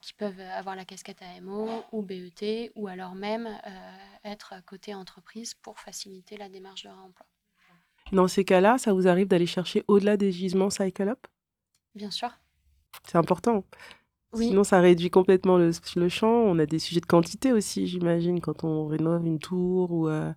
qui 0.00 0.12
peuvent 0.14 0.40
avoir 0.40 0.76
la 0.76 0.84
casquette 0.84 1.20
AMO 1.22 1.68
ou 1.92 2.02
BET 2.02 2.72
ou 2.74 2.88
alors 2.88 3.14
même 3.14 3.46
euh, 3.46 3.70
être 4.24 4.54
côté 4.66 4.94
entreprise 4.94 5.54
pour 5.54 5.78
faciliter 5.78 6.36
la 6.36 6.48
démarche 6.48 6.84
de 6.84 6.88
réemploi. 6.88 7.26
Dans 8.12 8.28
ces 8.28 8.44
cas-là, 8.44 8.78
ça 8.78 8.92
vous 8.92 9.06
arrive 9.06 9.28
d'aller 9.28 9.46
chercher 9.46 9.84
au-delà 9.86 10.16
des 10.16 10.32
gisements 10.32 10.70
Cycle 10.70 11.08
Up? 11.08 11.26
Bien 11.94 12.10
sûr. 12.10 12.30
C'est 13.06 13.18
important. 13.18 13.64
Sinon, 14.34 14.64
ça 14.64 14.80
réduit 14.80 15.10
complètement 15.10 15.58
le, 15.58 15.72
champ. 16.08 16.28
On 16.28 16.58
a 16.58 16.66
des 16.66 16.78
sujets 16.78 17.00
de 17.00 17.06
quantité 17.06 17.52
aussi, 17.52 17.86
j'imagine, 17.86 18.40
quand 18.40 18.64
on 18.64 18.86
rénove 18.86 19.26
une 19.26 19.38
tour 19.38 19.90
ou, 19.90 20.08
euh, 20.08 20.32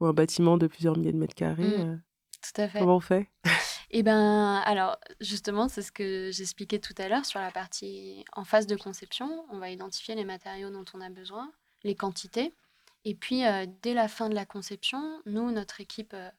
ou, 0.00 0.06
un 0.06 0.12
bâtiment 0.12 0.56
de 0.56 0.66
plusieurs 0.66 0.96
milliers 0.96 1.12
de 1.12 1.18
mètres 1.18 1.34
carrés. 1.34 1.78
Mmh. 1.78 2.02
Tout 2.42 2.60
à 2.60 2.68
fait. 2.68 2.78
Comment 2.78 2.96
on 2.96 3.00
fait? 3.00 3.30
Eh 3.90 4.02
ben, 4.02 4.62
alors, 4.64 4.98
justement, 5.20 5.68
c'est 5.68 5.82
ce 5.82 5.92
que 5.92 6.30
j'expliquais 6.32 6.80
tout 6.80 6.94
à 6.98 7.08
l'heure 7.08 7.24
sur 7.24 7.40
la 7.40 7.52
partie 7.52 8.24
en 8.32 8.44
phase 8.44 8.66
de 8.66 8.76
conception. 8.76 9.46
On 9.50 9.58
va 9.58 9.70
identifier 9.70 10.14
les 10.14 10.24
matériaux 10.24 10.70
dont 10.70 10.84
on 10.94 11.00
a 11.00 11.08
besoin, 11.08 11.52
les 11.84 11.94
quantités. 11.94 12.52
Et 13.04 13.14
puis, 13.14 13.46
euh, 13.46 13.66
dès 13.82 13.94
la 13.94 14.08
fin 14.08 14.28
de 14.28 14.34
la 14.34 14.44
conception, 14.44 15.22
nous, 15.26 15.52
notre 15.52 15.80
équipe 15.80 16.14
euh, 16.14 16.30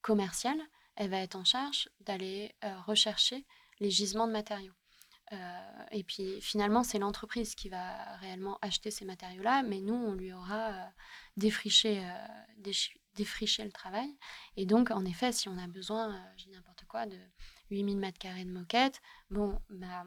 commerciale, 0.00 0.58
elle 0.96 1.10
va 1.10 1.18
être 1.18 1.36
en 1.36 1.44
charge 1.44 1.90
d'aller 2.00 2.54
euh, 2.64 2.80
rechercher 2.86 3.44
les 3.80 3.90
gisements 3.90 4.26
de 4.26 4.32
matériaux. 4.32 4.72
et 5.90 6.04
puis, 6.04 6.40
finalement, 6.40 6.84
c'est 6.84 6.98
l'entreprise 6.98 7.54
qui 7.54 7.68
va 7.68 8.16
réellement 8.20 8.58
acheter 8.62 8.90
ces 8.90 9.04
matériaux-là, 9.04 9.62
mais 9.64 9.80
nous, 9.80 9.94
on 9.94 10.14
lui 10.14 10.32
aura 10.32 10.72
défriché, 11.36 12.00
défricher 13.16 13.64
le 13.64 13.72
travail. 13.72 14.08
Et 14.56 14.66
donc, 14.66 14.90
en 14.90 15.04
effet, 15.04 15.32
si 15.32 15.48
on 15.48 15.58
a 15.58 15.66
besoin, 15.66 16.14
euh, 16.14 16.18
j'ai 16.36 16.50
n'importe 16.50 16.84
quoi, 16.86 17.06
de 17.06 17.18
8000 17.70 17.98
mètres 17.98 18.18
carrés 18.18 18.44
de 18.44 18.52
moquette, 18.52 19.00
bon, 19.30 19.58
bah, 19.70 20.04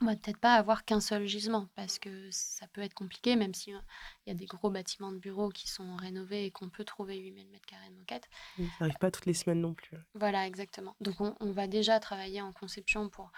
on 0.00 0.06
va 0.06 0.16
peut-être 0.16 0.38
pas 0.38 0.54
avoir 0.54 0.84
qu'un 0.84 1.00
seul 1.00 1.26
gisement 1.26 1.68
parce 1.74 1.98
que 1.98 2.30
ça 2.30 2.66
peut 2.68 2.80
être 2.80 2.94
compliqué, 2.94 3.36
même 3.36 3.52
s'il 3.54 3.74
euh, 3.74 3.80
il 4.26 4.30
y 4.30 4.32
a 4.32 4.34
des 4.34 4.46
gros 4.46 4.70
bâtiments 4.70 5.12
de 5.12 5.18
bureaux 5.18 5.50
qui 5.50 5.68
sont 5.68 5.94
rénovés 5.96 6.46
et 6.46 6.50
qu'on 6.50 6.70
peut 6.70 6.84
trouver 6.84 7.18
8000 7.18 7.48
mètres 7.50 7.66
carrés 7.66 7.90
de 7.90 7.96
moquette. 7.96 8.28
Ça 8.56 8.62
n'arrive 8.80 8.98
pas 8.98 9.10
toutes 9.10 9.26
les 9.26 9.34
semaines 9.34 9.60
non 9.60 9.74
plus. 9.74 9.96
Hein. 9.96 10.04
Voilà, 10.14 10.46
exactement. 10.46 10.96
Donc, 11.00 11.20
on, 11.20 11.36
on 11.40 11.52
va 11.52 11.66
déjà 11.66 12.00
travailler 12.00 12.40
en 12.40 12.52
conception 12.52 13.08
pour 13.10 13.30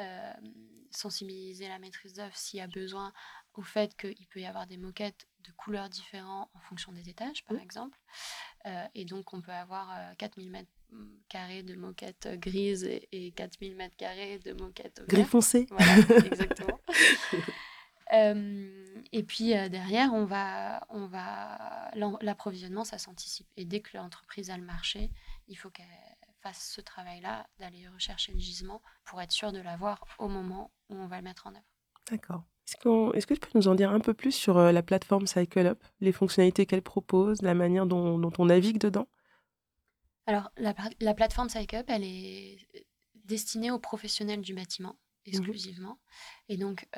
euh, 0.00 0.32
sensibiliser 0.90 1.68
la 1.68 1.78
maîtrise 1.78 2.14
d'œuvre 2.14 2.36
s'il 2.36 2.58
y 2.58 2.62
a 2.62 2.66
besoin 2.66 3.12
au 3.54 3.62
fait 3.62 3.96
qu'il 3.96 4.26
peut 4.26 4.40
y 4.40 4.46
avoir 4.46 4.66
des 4.66 4.76
moquettes 4.76 5.28
de 5.44 5.52
couleurs 5.52 5.88
différents 5.88 6.50
en 6.54 6.60
fonction 6.60 6.92
des 6.92 7.08
étages, 7.08 7.44
par 7.44 7.58
exemple. 7.58 7.98
et 8.94 9.04
donc, 9.04 9.32
on 9.32 9.40
peut 9.40 9.52
avoir 9.52 10.16
4000 10.16 10.50
mètres 10.50 10.70
carrés 11.28 11.62
de 11.62 11.74
moquettes 11.74 12.28
grises 12.38 12.84
et, 12.84 13.32
4000 13.36 13.76
mètres 13.76 13.96
carrés 13.96 14.38
de 14.38 14.52
moquettes 14.52 15.02
gris 15.08 15.24
foncé. 15.24 15.66
Voilà, 15.70 15.96
exactement. 16.26 16.80
et 19.12 19.22
puis 19.22 19.50
derrière, 19.70 20.12
on 20.12 20.24
va, 20.24 20.86
on 20.90 21.06
va 21.06 21.90
l'approvisionnement, 22.20 22.84
ça 22.84 22.98
s'anticipe. 22.98 23.48
Et 23.56 23.64
dès 23.64 23.80
que 23.80 23.96
l'entreprise 23.96 24.50
a 24.50 24.56
le 24.56 24.64
marché, 24.64 25.10
il 25.48 25.56
faut 25.56 25.70
qu'elle 25.70 25.86
fasse 26.40 26.72
ce 26.74 26.80
travail-là, 26.80 27.46
d'aller 27.58 27.86
rechercher 27.88 28.32
le 28.32 28.38
gisement 28.38 28.82
pour 29.04 29.20
être 29.20 29.32
sûr 29.32 29.52
de 29.52 29.60
l'avoir 29.60 30.04
au 30.18 30.28
moment 30.28 30.70
où 30.88 30.96
on 30.96 31.06
va 31.06 31.16
le 31.16 31.22
mettre 31.22 31.46
en 31.46 31.50
œuvre. 31.50 31.64
D'accord. 32.10 32.44
Est-ce, 33.14 33.26
que 33.26 33.34
tu 33.34 33.40
peux 33.40 33.58
nous 33.58 33.68
en 33.68 33.74
dire 33.74 33.90
un 33.90 34.00
peu 34.00 34.14
plus 34.14 34.32
sur 34.32 34.58
la 34.58 34.82
plateforme 34.82 35.26
CycleUp, 35.26 35.82
les 36.00 36.12
fonctionnalités 36.12 36.66
qu'elle 36.66 36.82
propose, 36.82 37.42
la 37.42 37.54
manière 37.54 37.86
dont, 37.86 38.18
dont 38.18 38.32
on 38.38 38.46
navigue 38.46 38.78
dedans? 38.78 39.08
Alors, 40.26 40.50
la, 40.56 40.74
la 41.00 41.14
plateforme 41.14 41.48
CycleUp, 41.48 41.84
elle 41.88 42.04
est 42.04 42.68
destinée 43.24 43.70
aux 43.70 43.78
professionnels 43.78 44.40
du 44.40 44.54
bâtiment 44.54 44.96
mmh 45.26 45.30
exclusivement. 45.30 45.98
Et 46.48 46.56
donc, 46.56 46.88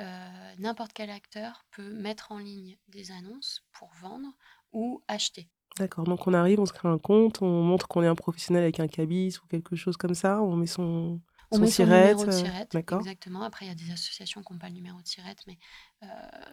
n'importe 0.59 0.93
quel 0.93 1.11
acteur 1.11 1.65
peut 1.71 1.93
mettre 1.93 2.33
en 2.33 2.39
ligne 2.39 2.79
des 2.89 3.11
annonces 3.11 3.65
pour 3.73 3.91
vendre 4.01 4.29
ou 4.73 5.03
acheter. 5.09 5.49
D'accord, 5.79 6.05
donc 6.05 6.27
on 6.27 6.35
arrive, 6.35 6.61
on 6.61 6.67
se 6.67 6.73
crée 6.73 6.89
un 6.89 6.99
compte, 6.99 7.41
on 7.41 7.63
montre 7.63 7.89
qu'on 7.89 8.03
est 8.03 8.07
un 8.07 8.15
professionnel 8.15 8.63
avec 8.63 8.79
un 8.79 8.89
cabis 8.89 9.39
ou 9.43 9.47
quelque 9.47 9.75
chose 9.75 9.97
comme 9.97 10.15
ça, 10.15 10.43
on 10.43 10.55
met 10.55 10.67
son, 10.67 11.21
on 11.53 11.59
met 11.59 11.71
son 11.71 11.85
numéro 11.85 12.25
de 12.25 12.31
tirette, 12.33 12.75
exactement. 12.75 13.43
Après, 13.43 13.67
il 13.67 13.69
y 13.69 13.73
a 13.73 13.75
des 13.75 13.91
associations 13.93 14.43
qui 14.43 14.53
n'ont 14.53 14.59
pas 14.59 14.69
le 14.69 14.75
numéro 14.75 14.99
de 14.99 15.05
tirette, 15.05 15.45
mais 15.47 15.59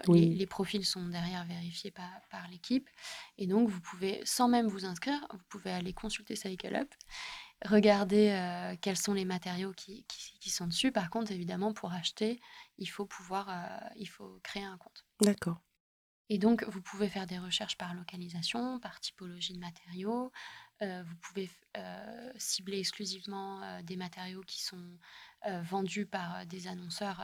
les, 0.08 0.46
profils 0.48 0.86
sont 0.86 1.08
derrière 1.08 1.46
vérifiés 1.46 1.92
par, 1.92 2.10
par 2.30 2.48
l'équipe. 2.50 2.90
Et 3.38 3.48
donc, 3.48 3.70
vous 3.70 3.82
pouvez, 3.82 4.22
sans 4.26 4.48
même 4.48 4.68
vous 4.68 4.86
inscrire, 4.86 5.26
vous 5.32 5.44
pouvez 5.50 5.72
aller 5.72 5.94
consulter 5.94 6.36
CycleUp, 6.36 6.94
regarder 7.66 8.76
quels 8.82 8.98
sont 8.98 9.14
les 9.14 9.26
matériaux 9.26 9.74
qui, 9.74 10.06
qui, 10.40 10.50
sont 10.50 10.68
dessus. 10.68 10.92
Par 10.92 11.10
contre, 11.10 11.32
évidemment, 11.32 11.74
pour 11.74 11.92
acheter, 11.92 12.40
il 12.78 12.88
faut 12.88 13.06
pouvoir, 13.06 13.50
il 13.96 14.08
faut 14.08 14.40
créer 14.44 14.64
un 14.64 14.78
compte. 14.78 15.06
D'accord. 15.22 15.62
Et 16.30 16.38
donc, 16.38 16.64
vous 16.66 16.82
pouvez 16.82 17.10
faire 17.10 17.26
des 17.26 17.40
recherches 17.40 17.76
par 17.76 17.96
localisation, 17.96 18.80
par 18.80 19.00
typologie 19.00 19.54
de 19.54 19.60
matériaux. 19.60 20.32
Euh, 20.82 21.04
vous 21.04 21.16
pouvez 21.16 21.50
euh, 21.76 22.32
cibler 22.38 22.80
exclusivement 22.80 23.62
euh, 23.62 23.82
des 23.82 23.98
matériaux 23.98 24.44
qui 24.46 24.62
sont 24.62 24.98
vendus 25.64 26.06
par 26.06 26.46
des 26.48 26.68
annonceurs 26.68 27.24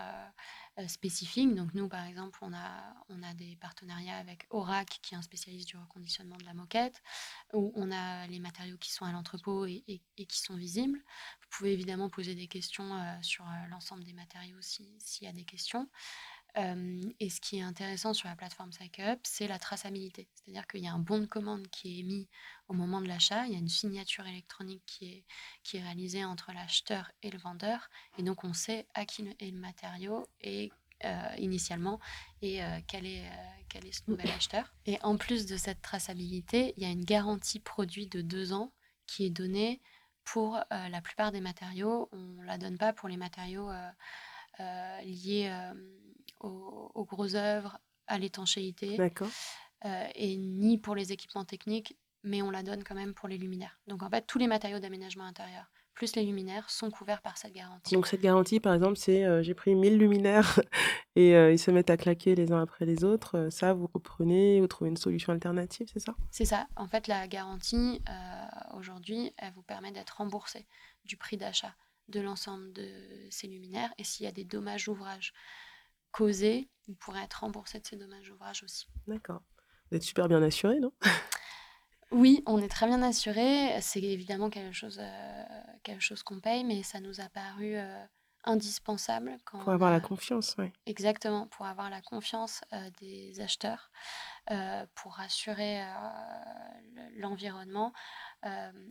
spécifiques. 0.87 1.53
Donc, 1.53 1.73
nous, 1.73 1.89
par 1.89 2.05
exemple, 2.05 2.39
on 2.41 2.53
a, 2.53 2.95
on 3.09 3.21
a 3.21 3.33
des 3.33 3.57
partenariats 3.57 4.15
avec 4.15 4.47
Orac, 4.51 4.99
qui 5.01 5.15
est 5.15 5.17
un 5.17 5.21
spécialiste 5.21 5.67
du 5.67 5.75
reconditionnement 5.75 6.37
de 6.37 6.45
la 6.45 6.53
moquette, 6.53 7.03
où 7.51 7.73
on 7.75 7.91
a 7.91 8.25
les 8.27 8.39
matériaux 8.39 8.77
qui 8.77 8.93
sont 8.93 9.03
à 9.03 9.11
l'entrepôt 9.11 9.65
et, 9.65 9.83
et, 9.89 10.25
qui 10.25 10.39
sont 10.39 10.55
visibles. 10.55 10.97
Vous 10.97 11.47
pouvez 11.49 11.73
évidemment 11.73 12.09
poser 12.09 12.35
des 12.35 12.47
questions 12.47 12.89
sur 13.21 13.43
l'ensemble 13.69 14.05
des 14.05 14.13
matériaux 14.13 14.61
s'il 14.61 15.27
y 15.27 15.27
a 15.27 15.33
des 15.33 15.43
questions 15.43 15.89
et 16.55 17.29
ce 17.29 17.41
qui 17.41 17.57
est 17.57 17.61
intéressant 17.61 18.13
sur 18.13 18.29
la 18.29 18.35
plateforme 18.35 18.71
SignUp, 18.71 19.19
c'est 19.23 19.47
la 19.47 19.59
traçabilité. 19.59 20.29
C'est-à-dire 20.35 20.67
qu'il 20.67 20.81
y 20.81 20.87
a 20.87 20.93
un 20.93 20.99
bon 20.99 21.19
de 21.19 21.25
commande 21.25 21.67
qui 21.67 21.95
est 21.95 21.99
émis 21.99 22.29
au 22.67 22.73
moment 22.73 23.01
de 23.01 23.07
l'achat, 23.07 23.45
il 23.45 23.53
y 23.53 23.55
a 23.55 23.59
une 23.59 23.69
signature 23.69 24.25
électronique 24.25 24.83
qui 24.85 25.05
est, 25.05 25.25
qui 25.63 25.77
est 25.77 25.83
réalisée 25.83 26.23
entre 26.23 26.51
l'acheteur 26.53 27.11
et 27.23 27.29
le 27.29 27.37
vendeur, 27.37 27.89
et 28.17 28.23
donc 28.23 28.43
on 28.43 28.53
sait 28.53 28.87
à 28.93 29.05
qui 29.05 29.27
est 29.39 29.51
le 29.51 29.59
matériau 29.59 30.27
et 30.41 30.71
initialement 31.37 31.99
et 32.41 32.61
quel, 32.87 33.05
est, 33.05 33.29
quel 33.69 33.85
est 33.85 33.91
ce 33.91 34.01
nouvel 34.07 34.31
acheteur. 34.31 34.73
Et 34.85 34.97
en 35.03 35.17
plus 35.17 35.45
de 35.45 35.57
cette 35.57 35.81
traçabilité, 35.81 36.73
il 36.77 36.83
y 36.83 36.85
a 36.85 36.89
une 36.89 37.05
garantie 37.05 37.59
produit 37.59 38.07
de 38.07 38.21
deux 38.21 38.53
ans 38.53 38.71
qui 39.05 39.25
est 39.25 39.29
donnée 39.29 39.81
pour 40.23 40.59
la 40.71 41.01
plupart 41.01 41.31
des 41.31 41.41
matériaux. 41.41 42.09
On 42.11 42.17
ne 42.17 42.43
la 42.45 42.57
donne 42.57 42.77
pas 42.77 42.93
pour 42.93 43.09
les 43.09 43.17
matériaux 43.17 43.69
liés 44.57 45.53
aux, 46.45 47.05
grosses 47.05 47.35
œuvres, 47.35 47.77
à 48.07 48.17
l'étanchéité. 48.17 48.97
D'accord. 48.97 49.29
Euh, 49.85 50.07
et 50.15 50.37
ni 50.37 50.77
pour 50.77 50.95
les 50.95 51.11
équipements 51.11 51.45
techniques, 51.45 51.97
mais 52.23 52.41
on 52.41 52.49
la 52.49 52.63
donne 52.63 52.83
quand 52.83 52.95
même 52.95 53.13
pour 53.13 53.27
les 53.27 53.37
luminaires. 53.37 53.79
Donc 53.87 54.03
en 54.03 54.09
fait, 54.09 54.25
tous 54.25 54.39
les 54.39 54.47
matériaux 54.47 54.79
d'aménagement 54.79 55.25
intérieur, 55.25 55.65
plus 55.93 56.15
les 56.15 56.23
luminaires, 56.23 56.69
sont 56.69 56.89
couverts 56.89 57.21
par 57.21 57.37
cette 57.37 57.53
garantie. 57.53 57.93
Donc 57.93 58.07
cette 58.07 58.21
garantie, 58.21 58.59
par 58.59 58.73
exemple, 58.73 58.97
c'est 58.97 59.23
euh, 59.25 59.43
j'ai 59.43 59.53
pris 59.53 59.75
1000 59.75 59.97
luminaires 59.97 60.59
et 61.15 61.35
euh, 61.35 61.51
ils 61.51 61.59
se 61.59 61.71
mettent 61.71 61.89
à 61.89 61.97
claquer 61.97 62.35
les 62.35 62.51
uns 62.51 62.61
après 62.61 62.85
les 62.85 63.03
autres. 63.03 63.49
ça, 63.51 63.73
vous 63.73 63.87
reprenez, 63.93 64.59
vous 64.59 64.67
trouvez 64.67 64.89
une 64.89 64.97
solution 64.97 65.33
alternative, 65.33 65.87
c'est 65.91 65.99
ça? 65.99 66.15
C'est 66.31 66.45
ça. 66.45 66.67
En 66.75 66.87
fait, 66.87 67.07
la 67.07 67.27
garantie, 67.27 68.01
aujourd'hui, 68.73 69.33
elle 69.37 69.53
vous 69.53 69.63
permet 69.63 69.91
d'être 69.91 70.17
remboursé 70.17 70.65
du 71.05 71.17
prix 71.17 71.37
d'achat 71.37 71.75
de 72.07 72.19
l'ensemble 72.19 72.71
de 72.73 72.87
ces 73.29 73.47
luminaires. 73.47 73.93
Et 73.97 74.03
s'il 74.03 74.25
y 74.25 74.29
a 74.29 74.31
des 74.31 74.43
dommages 74.43 74.87
ouvrages 74.87 75.33
causé, 76.15 76.69
il 76.87 76.95
pourrait 76.95 77.23
être 77.23 77.41
remboursé 77.41 77.79
de 77.79 77.85
ces 77.85 77.97
dommages 77.97 78.29
d'ouvrage 78.29 78.63
aussi. 78.63 78.87
D'accord. 79.05 79.41
Vous 79.91 79.97
êtes 79.97 80.03
super 80.03 80.29
bien 80.29 80.41
assuré, 80.41 80.79
non? 80.79 80.93
Oui, 82.11 82.43
on 82.45 82.61
est 82.61 82.69
très 82.69 82.85
bien 82.85 83.01
assuré. 83.01 83.75
C'est 83.81 84.01
évidemment 84.01 84.49
quelque 84.49 84.73
chose, 84.73 84.99
euh, 85.01 85.43
quelque 85.83 86.03
chose 86.03 86.23
qu'on 86.23 86.39
paye, 86.39 86.63
mais 86.63 86.83
ça 86.83 87.01
nous 87.01 87.19
a 87.19 87.27
paru 87.27 87.75
euh, 87.75 88.05
indispensable. 88.45 89.37
Quand 89.45 89.59
pour 89.59 89.73
avoir 89.73 89.91
la 89.91 89.99
confiance, 89.99 90.55
oui. 90.57 90.71
Exactement, 90.85 91.47
pour 91.47 91.65
avoir 91.65 91.89
la 91.89 92.01
confiance 92.01 92.61
euh, 92.73 92.89
des 93.01 93.39
acheteurs, 93.41 93.91
pour 94.93 95.19
assurer 95.19 95.81
l'environnement. 97.17 97.93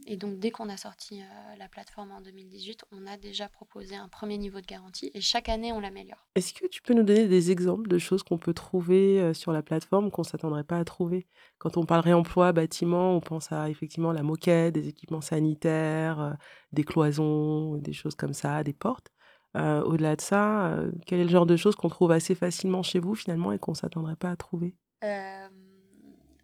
et 0.04 0.16
donc, 0.16 0.40
dès 0.40 0.50
qu'on 0.50 0.68
a 0.68 0.76
sorti 0.76 1.22
la 1.56 1.68
plateforme 1.68 2.10
en 2.10 2.20
2018, 2.20 2.84
on 2.90 3.06
a 3.06 3.16
déjà 3.16 3.48
proposé 3.48 3.94
un 3.94 4.08
premier 4.08 4.36
niveau 4.36 4.60
de 4.60 4.66
garantie 4.66 5.12
et 5.14 5.20
chaque 5.20 5.48
année, 5.48 5.70
on 5.70 5.78
l'améliore. 5.78 6.26
Est-ce 6.34 6.54
que 6.54 6.66
tu 6.66 6.82
peux 6.82 6.92
nous 6.92 7.04
donner 7.04 7.28
des 7.28 7.52
exemples 7.52 7.88
de 7.88 7.98
choses 7.98 8.24
qu'on 8.24 8.36
peut 8.36 8.52
trouver 8.52 9.32
sur 9.32 9.52
la 9.52 9.62
plateforme 9.62 10.10
qu'on 10.10 10.22
ne 10.22 10.26
s'attendrait 10.26 10.64
pas 10.64 10.78
à 10.78 10.84
trouver? 10.84 11.28
Quand 11.58 11.76
on 11.76 11.86
parle 11.86 12.00
réemploi, 12.00 12.52
bâtiment, 12.52 13.14
on 13.14 13.20
pense 13.20 13.52
à 13.52 13.70
effectivement 13.70 14.10
la 14.10 14.24
moquette, 14.24 14.74
des 14.74 14.88
équipements 14.88 15.20
sanitaires, 15.20 16.36
des 16.72 16.84
cloisons, 16.84 17.76
des 17.76 17.92
choses 17.92 18.16
comme 18.16 18.34
ça, 18.34 18.64
des 18.64 18.72
portes. 18.72 19.13
Au-delà 19.54 20.16
de 20.16 20.20
ça, 20.20 20.76
quel 21.06 21.20
est 21.20 21.24
le 21.24 21.30
genre 21.30 21.46
de 21.46 21.56
choses 21.56 21.76
qu'on 21.76 21.88
trouve 21.88 22.10
assez 22.10 22.34
facilement 22.34 22.82
chez 22.82 22.98
vous 22.98 23.14
finalement 23.14 23.52
et 23.52 23.58
qu'on 23.58 23.72
ne 23.72 23.76
s'attendrait 23.76 24.16
pas 24.16 24.30
à 24.30 24.36
trouver? 24.36 24.74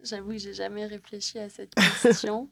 J'avoue 0.03 0.31
que 0.31 0.37
j'ai 0.37 0.53
jamais 0.53 0.85
réfléchi 0.85 1.37
à 1.39 1.49
cette 1.49 1.75
question. 2.01 2.49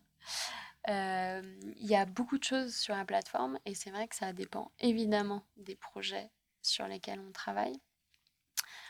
Il 0.87 1.85
y 1.85 1.95
a 1.95 2.05
beaucoup 2.05 2.37
de 2.37 2.43
choses 2.43 2.75
sur 2.75 2.95
la 2.95 3.05
plateforme 3.05 3.57
et 3.65 3.73
c'est 3.73 3.89
vrai 3.89 4.07
que 4.07 4.15
ça 4.15 4.33
dépend 4.33 4.71
évidemment 4.79 5.45
des 5.57 5.75
projets 5.75 6.29
sur 6.61 6.87
lesquels 6.87 7.19
on 7.19 7.31
travaille. 7.31 7.79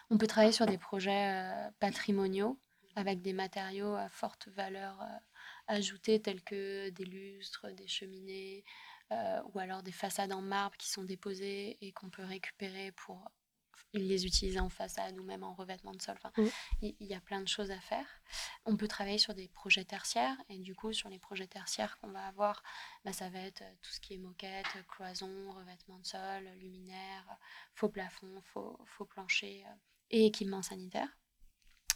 On 0.09 0.17
peut 0.17 0.27
travailler 0.27 0.53
sur 0.53 0.65
des 0.65 0.79
projets 0.79 1.69
patrimoniaux 1.79 2.59
avec 2.95 3.21
des 3.21 3.33
matériaux 3.33 3.93
à 3.93 4.09
forte 4.09 4.47
valeur 4.49 4.99
ajoutée 5.67 6.19
tels 6.19 6.41
que 6.41 6.89
des 6.89 7.05
lustres, 7.05 7.67
des 7.75 7.87
cheminées, 7.87 8.65
euh, 9.11 9.41
ou 9.53 9.59
alors 9.59 9.83
des 9.83 9.91
façades 9.91 10.31
en 10.31 10.41
marbre 10.41 10.77
qui 10.77 10.89
sont 10.89 11.03
déposées 11.03 11.77
et 11.81 11.91
qu'on 11.91 12.09
peut 12.09 12.23
récupérer 12.23 12.91
pour 12.91 13.31
les 13.93 14.25
utiliser 14.25 14.59
en 14.59 14.69
façade 14.69 15.17
ou 15.17 15.23
même 15.23 15.43
en 15.43 15.53
revêtement 15.53 15.93
de 15.93 16.01
sol. 16.01 16.15
Enfin, 16.17 16.31
mmh. 16.41 16.47
il 16.81 17.07
y, 17.07 17.15
a 17.15 17.19
plein 17.19 17.41
de 17.41 17.47
choses 17.47 17.71
à 17.71 17.79
faire. 17.79 18.05
On 18.65 18.77
peut 18.77 18.87
travailler 18.87 19.17
sur 19.17 19.33
des 19.33 19.47
projets 19.47 19.85
tertiaires 19.85 20.37
et 20.47 20.59
du 20.59 20.75
coup 20.75 20.93
sur 20.93 21.09
les 21.09 21.19
projets 21.19 21.47
tertiaires 21.47 21.97
qu'on 21.97 22.11
va 22.11 22.27
avoir, 22.27 22.61
bah, 23.03 23.13
ça 23.13 23.29
va 23.29 23.39
être 23.39 23.63
tout 23.81 23.91
ce 23.91 23.99
qui 23.99 24.13
est 24.13 24.17
moquette, 24.17 24.67
cloison, 24.87 25.51
revêtement 25.53 25.97
de 25.97 26.05
sol, 26.05 26.43
luminaire, 26.57 27.37
faux 27.73 27.89
plafond, 27.89 28.41
faux, 28.43 28.79
faux 28.85 29.05
plancher 29.05 29.63
euh, 29.65 29.73
et 30.11 30.25
équipements 30.27 30.61
sanitaires 30.61 31.18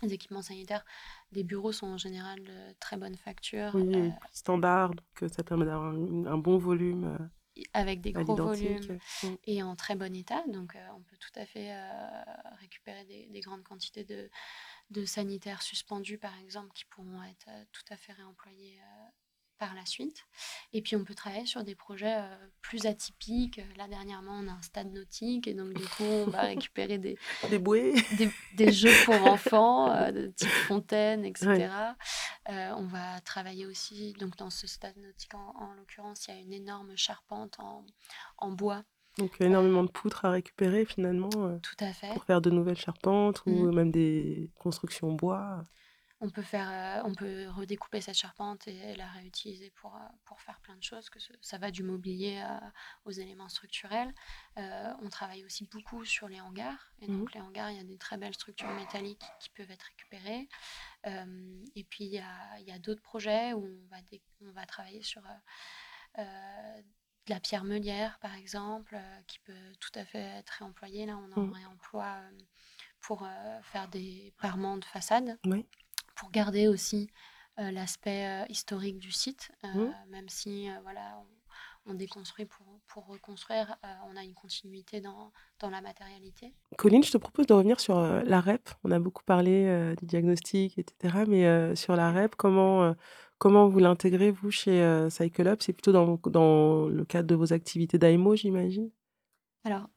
les 0.03 0.13
équipements 0.13 0.41
sanitaires 0.41 0.85
des 1.31 1.43
bureaux 1.43 1.71
sont 1.71 1.87
en 1.87 1.97
général 1.97 2.39
de 2.43 2.73
très 2.79 2.97
bonne 2.97 3.15
facture. 3.15 3.71
Oui, 3.73 3.95
euh, 3.95 4.09
standard, 4.31 4.89
donc 4.89 5.31
ça 5.31 5.43
permet 5.43 5.65
d'avoir 5.65 5.93
un, 5.93 6.37
bon 6.37 6.57
volume. 6.57 7.05
Euh, 7.05 7.63
avec 7.73 8.01
des 8.01 8.13
gros 8.13 8.35
volumes 8.35 8.97
mm. 9.23 9.27
et 9.45 9.63
en 9.63 9.75
très 9.75 9.95
bon 9.95 10.15
état. 10.15 10.43
Donc 10.47 10.75
euh, 10.75 10.87
on 10.95 11.01
peut 11.01 11.17
tout 11.19 11.39
à 11.39 11.45
fait 11.45 11.71
récupérer 12.59 13.05
des, 13.05 13.39
grandes 13.41 13.63
quantités 13.63 14.03
de, 14.03 14.29
de, 14.91 15.05
sanitaires 15.05 15.61
suspendus, 15.61 16.17
par 16.17 16.37
exemple, 16.39 16.71
qui 16.73 16.85
pourront 16.85 17.23
être 17.23 17.49
tout 17.71 17.85
à 17.89 17.97
fait 17.97 18.13
réemployés 18.13 18.79
par 19.57 19.73
la 19.75 19.85
suite. 19.85 20.25
Et 20.73 20.81
puis 20.81 20.95
on 20.95 21.03
peut 21.03 21.13
travailler 21.13 21.45
sur 21.45 21.63
des 21.63 21.75
projets 21.75 22.15
euh, 22.17 22.47
plus 22.61 22.85
atypiques. 22.85 23.61
Là 23.77 23.87
dernièrement 23.87 24.39
on 24.43 24.47
a 24.47 24.51
un 24.51 24.61
stade 24.61 24.91
nautique 24.91 25.47
et 25.47 25.53
donc 25.53 25.73
du 25.73 25.83
coup 25.83 26.03
on 26.03 26.25
va 26.25 26.41
récupérer 26.47 26.97
des, 26.97 27.17
des 27.49 27.59
bouées, 27.59 27.93
des, 28.55 28.71
jeux 28.71 28.93
pour 29.05 29.15
enfants, 29.27 29.91
euh, 29.91 30.11
de 30.11 30.27
type 30.27 30.49
fontaine, 30.49 31.25
etc. 31.25 31.69
Euh, 32.49 32.71
on 32.77 32.87
va 32.87 33.21
travailler 33.21 33.65
aussi, 33.65 34.13
donc 34.13 34.35
dans 34.37 34.49
ce 34.49 34.67
stade 34.67 34.97
nautique 34.97 35.33
en, 35.33 35.73
l'occurrence, 35.77 36.27
il 36.27 36.33
y 36.33 36.37
a 36.37 36.41
une 36.41 36.53
énorme 36.53 36.95
charpente 36.95 37.59
en, 37.59 37.85
en 38.37 38.51
bois 38.51 38.83
donc 39.19 39.31
il 39.39 39.43
y 39.43 39.45
a 39.45 39.49
énormément 39.49 39.83
de 39.83 39.91
poutres 39.91 40.25
à 40.25 40.31
récupérer 40.31 40.85
finalement. 40.85 41.29
Tout 41.29 41.75
à 41.79 41.93
fait. 41.93 42.11
Pour 42.13 42.23
faire 42.23 42.41
de 42.41 42.49
nouvelles 42.49 42.79
charpentes 42.79 43.43
ou 43.45 43.51
mmh. 43.51 43.75
même 43.75 43.91
des 43.91 44.49
constructions 44.57 45.09
en 45.09 45.13
bois. 45.13 45.67
On 46.23 46.29
peut, 46.29 46.41
faire, 46.41 46.69
euh, 46.71 47.01
on 47.05 47.13
peut 47.13 47.49
redécouper 47.49 47.99
cette 47.99 48.17
charpente 48.17 48.65
et 48.69 48.95
la 48.95 49.07
réutiliser 49.07 49.71
pour, 49.71 49.93
euh, 49.93 49.99
pour 50.23 50.39
faire 50.39 50.57
plein 50.61 50.75
de 50.77 50.81
choses, 50.81 51.09
que 51.09 51.19
ça 51.41 51.57
va 51.57 51.69
du 51.69 51.83
mobilier 51.83 52.41
aux 53.03 53.11
éléments 53.11 53.49
structurels. 53.49 54.13
Euh, 54.57 54.93
on 55.01 55.09
travaille 55.09 55.43
aussi 55.43 55.65
beaucoup 55.65 56.05
sur 56.05 56.29
les 56.29 56.39
hangars. 56.39 56.93
Et 57.01 57.07
donc, 57.07 57.29
mmh. 57.29 57.37
les 57.37 57.41
hangars, 57.41 57.71
il 57.71 57.77
y 57.77 57.81
a 57.81 57.83
des 57.83 57.97
très 57.97 58.17
belles 58.17 58.33
structures 58.33 58.69
métalliques 58.69 59.25
qui 59.41 59.49
peuvent 59.49 59.69
être 59.69 59.83
récupérées. 59.83 60.47
et 61.75 61.83
puis, 61.83 62.05
il 62.05 62.13
y 62.13 62.19
a, 62.19 62.59
y 62.61 62.71
a 62.71 62.79
d'autres 62.79 63.01
projets 63.01 63.51
où 63.51 63.65
on 63.65 63.87
va, 63.89 63.97
on 64.41 64.51
va 64.51 64.65
travailler 64.65 65.03
sur 65.03 65.21
de 66.15 67.29
la 67.29 67.39
pierre 67.41 67.65
meulière, 67.65 68.17
par 68.19 68.33
exemple, 68.35 68.97
qui 69.27 69.39
peut 69.39 69.73
tout 69.81 69.91
à 69.95 70.05
fait 70.05 70.23
être 70.39 70.51
réemployée. 70.51 71.05
Là, 71.05 71.17
on 71.17 71.31
en 71.33 71.47
mmh. 71.47 71.51
réemploie 71.51 72.21
pour 73.01 73.27
faire 73.63 73.89
des 73.89 74.33
parements 74.37 74.77
de 74.77 74.85
façade. 74.85 75.37
Oui 75.45 75.65
pour 76.15 76.31
garder 76.31 76.67
aussi 76.67 77.09
euh, 77.59 77.69
l'aspect 77.69 78.25
euh, 78.25 78.45
historique 78.49 78.97
du 78.97 79.11
site, 79.11 79.51
euh, 79.63 79.67
mmh. 79.67 79.93
même 80.09 80.27
si 80.27 80.67
voilà, 80.81 81.23
on, 81.85 81.93
déconstruit 81.93 82.45
pour, 82.45 82.65
pour 82.87 83.05
reconstruire, 83.05 83.75
on 84.09 84.15
a 84.15 84.23
une 84.23 84.33
continuité 84.33 85.01
dans, 85.01 85.31
dans, 85.59 85.69
la 85.69 85.81
matérialité. 85.81 86.55
Colline, 86.77 87.03
je 87.03 87.11
te 87.11 87.17
propose 87.17 87.45
de 87.45 87.53
revenir 87.53 87.79
sur 87.79 88.01
la 88.01 88.41
REP. 88.41 88.69
On 88.83 88.89
a 88.89 88.97
beaucoup 88.97 89.23
parlé 89.23 89.93
du 89.99 90.05
diagnostic, 90.07 90.79
etc. 90.79 91.25
Mais 91.27 91.75
sur 91.75 91.95
la 91.95 92.11
REP, 92.11 92.35
comment, 92.35 92.95
comment 93.37 93.67
vous 93.67 93.79
l'intégrez, 93.79 94.31
vous, 94.31 94.49
chez 94.49 95.07
Cycle 95.11 95.47
Up 95.47 95.61
C'est 95.61 95.73
plutôt 95.73 95.91
dans, 95.91 96.19
dans 96.25 96.87
le 96.87 97.05
cadre 97.05 97.27
de 97.27 97.35
vos 97.35 97.53
activités 97.53 97.99
d'AIMO, 97.99 98.35
j'imagine? 98.35 98.89
Alors, 99.65 99.89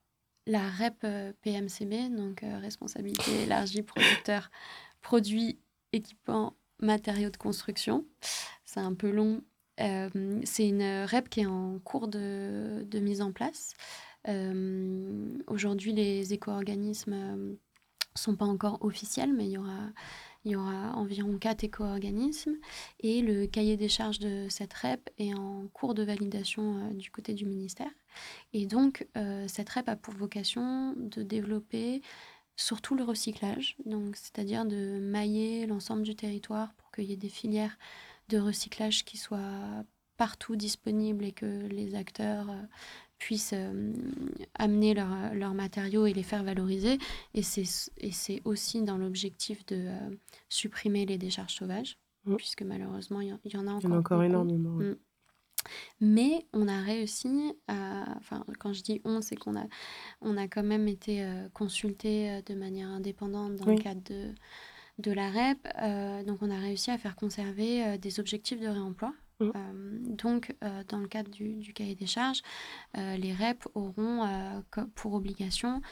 la 0.47 0.69
REP 0.69 1.07
PMCB, 1.41 2.15
donc 2.15 2.41
responsabilité 2.61 3.45
élargie 3.45 3.83
producteur, 3.83 4.51
produit 5.01 5.61
équipant 5.92 6.55
matériaux 6.81 7.31
de 7.31 7.37
construction. 7.37 8.05
C'est 8.64 8.81
un 8.81 8.94
peu 8.94 9.11
long. 9.11 9.42
Euh, 9.81 10.40
c'est 10.44 10.68
une 10.68 11.05
REP 11.05 11.29
qui 11.29 11.40
est 11.40 11.46
en 11.46 11.79
cours 11.81 12.09
de, 12.09 12.85
de 12.88 12.99
mise 12.99 13.22
en 13.22 13.33
place. 13.33 13.75
Euh, 14.29 15.38
aujourd'hui, 15.46 15.92
les 15.92 16.33
éco-organismes 16.33 17.14
ne 17.14 17.53
euh, 17.53 17.55
sont 18.14 18.37
pas 18.37 18.46
encore 18.46 18.79
officiels, 18.81 19.33
mais 19.33 19.44
il 19.44 19.53
y 19.53 19.59
aura, 19.59 19.90
il 20.44 20.53
y 20.53 20.57
aura 20.57 20.94
environ 20.96 21.38
quatre 21.38 21.64
éco-organismes. 21.64 22.57
Et 23.01 23.20
le 23.20 23.46
cahier 23.46 23.77
des 23.77 23.88
charges 23.88 24.18
de 24.18 24.46
cette 24.49 24.72
REP 24.72 25.11
est 25.18 25.35
en 25.35 25.68
cours 25.72 25.94
de 25.94 26.03
validation 26.03 26.90
du 26.92 27.11
côté 27.11 27.35
du 27.35 27.44
ministère. 27.44 27.90
Et 28.55 28.66
donc, 28.66 29.07
cette 29.46 29.68
REP 29.68 29.88
a 29.90 29.96
pour 29.96 30.14
vocation 30.14 30.94
de 30.96 31.22
développer 31.22 32.01
surtout 32.57 32.95
le 32.95 33.05
recyclage, 33.05 33.77
donc 33.85 34.16
c'est-à-dire 34.16 34.64
de 34.64 34.99
mailler 34.99 35.66
l'ensemble 35.66 36.03
du 36.03 36.14
territoire 36.14 36.73
pour 36.75 36.90
qu'il 36.90 37.05
y 37.05 37.12
ait 37.12 37.16
des 37.16 37.29
filières 37.29 37.79
de 38.29 38.38
recyclage 38.38 39.05
qui 39.05 39.16
soient 39.16 39.85
partout 40.16 40.57
disponibles 40.57 41.25
et 41.25 41.33
que 41.33 41.66
les 41.69 41.95
acteurs 41.95 42.51
euh, 42.51 42.62
puissent 43.19 43.55
euh, 43.55 43.92
amener 44.55 44.95
leurs 44.95 45.55
matériaux 45.55 46.07
et 46.07 46.12
les 46.12 46.23
faire 46.23 46.42
valoriser. 46.42 46.99
Et 47.35 47.42
c'est 47.42 48.42
aussi 48.45 48.83
dans 48.83 48.99
l'objectif 48.99 49.64
de 49.66 49.77
euh, 49.77 50.11
supprimer 50.49 51.07
les 51.07 51.19
décharges 51.19 51.55
sauvages, 51.55 51.99
mmh. 52.25 52.37
puisque 52.37 52.62
malheureusement, 52.62 53.21
il 53.21 53.29
y, 53.29 53.57
en 53.57 53.66
a 53.66 53.73
encore. 53.73 53.81
Il 53.83 53.88
y 53.88 53.92
en 53.92 53.92
a 53.92 53.99
encore 53.99 54.23
énormément. 54.23 54.71
Mmh. 54.71 54.97
Mais 56.01 56.47
on 56.53 56.69
a 56.69 56.81
réussi 56.81 57.55
à, 57.69 58.05
enfin 58.17 58.45
quand 58.59 58.73
je 58.73 58.83
dis 58.83 59.01
on, 59.05 59.21
c'est 59.21 59.37
qu'on 59.37 59.57
a, 59.57 59.65
on 60.21 60.37
a 60.37 60.49
quand 60.49 60.63
même 60.63 60.89
été 60.89 61.23
euh, 61.25 61.49
consulté 61.53 62.31
euh, 62.31 62.43
de 62.43 62.55
manière 62.55 62.89
indépendante 62.89 63.57
dans 63.57 63.67
le 63.67 63.79
cadre 63.79 64.03
de, 64.05 64.35
de 64.99 65.13
la 65.13 65.31
REP. 65.31 65.59
Euh, 65.83 66.23
donc 66.25 66.39
on 66.43 66.51
a 66.51 66.59
réussi 66.59 66.91
à 66.91 66.99
faire 66.99 67.17
conserver 67.17 67.99
des 67.99 68.21
objectifs 68.21 68.61
de 68.61 68.69
réemploi. 68.69 69.13
Mmh. 69.39 70.17
donc, 70.17 70.57
dans 70.89 70.97
le 70.97 71.09
cadre 71.09 71.31
du, 71.31 71.57
du 71.57 71.75
cahier 71.75 71.95
des 71.95 72.07
charges, 72.07 72.41
les 72.95 73.35
REP 73.35 73.67
auront 73.75 74.27
pour 74.95 75.13
obligation 75.13 75.83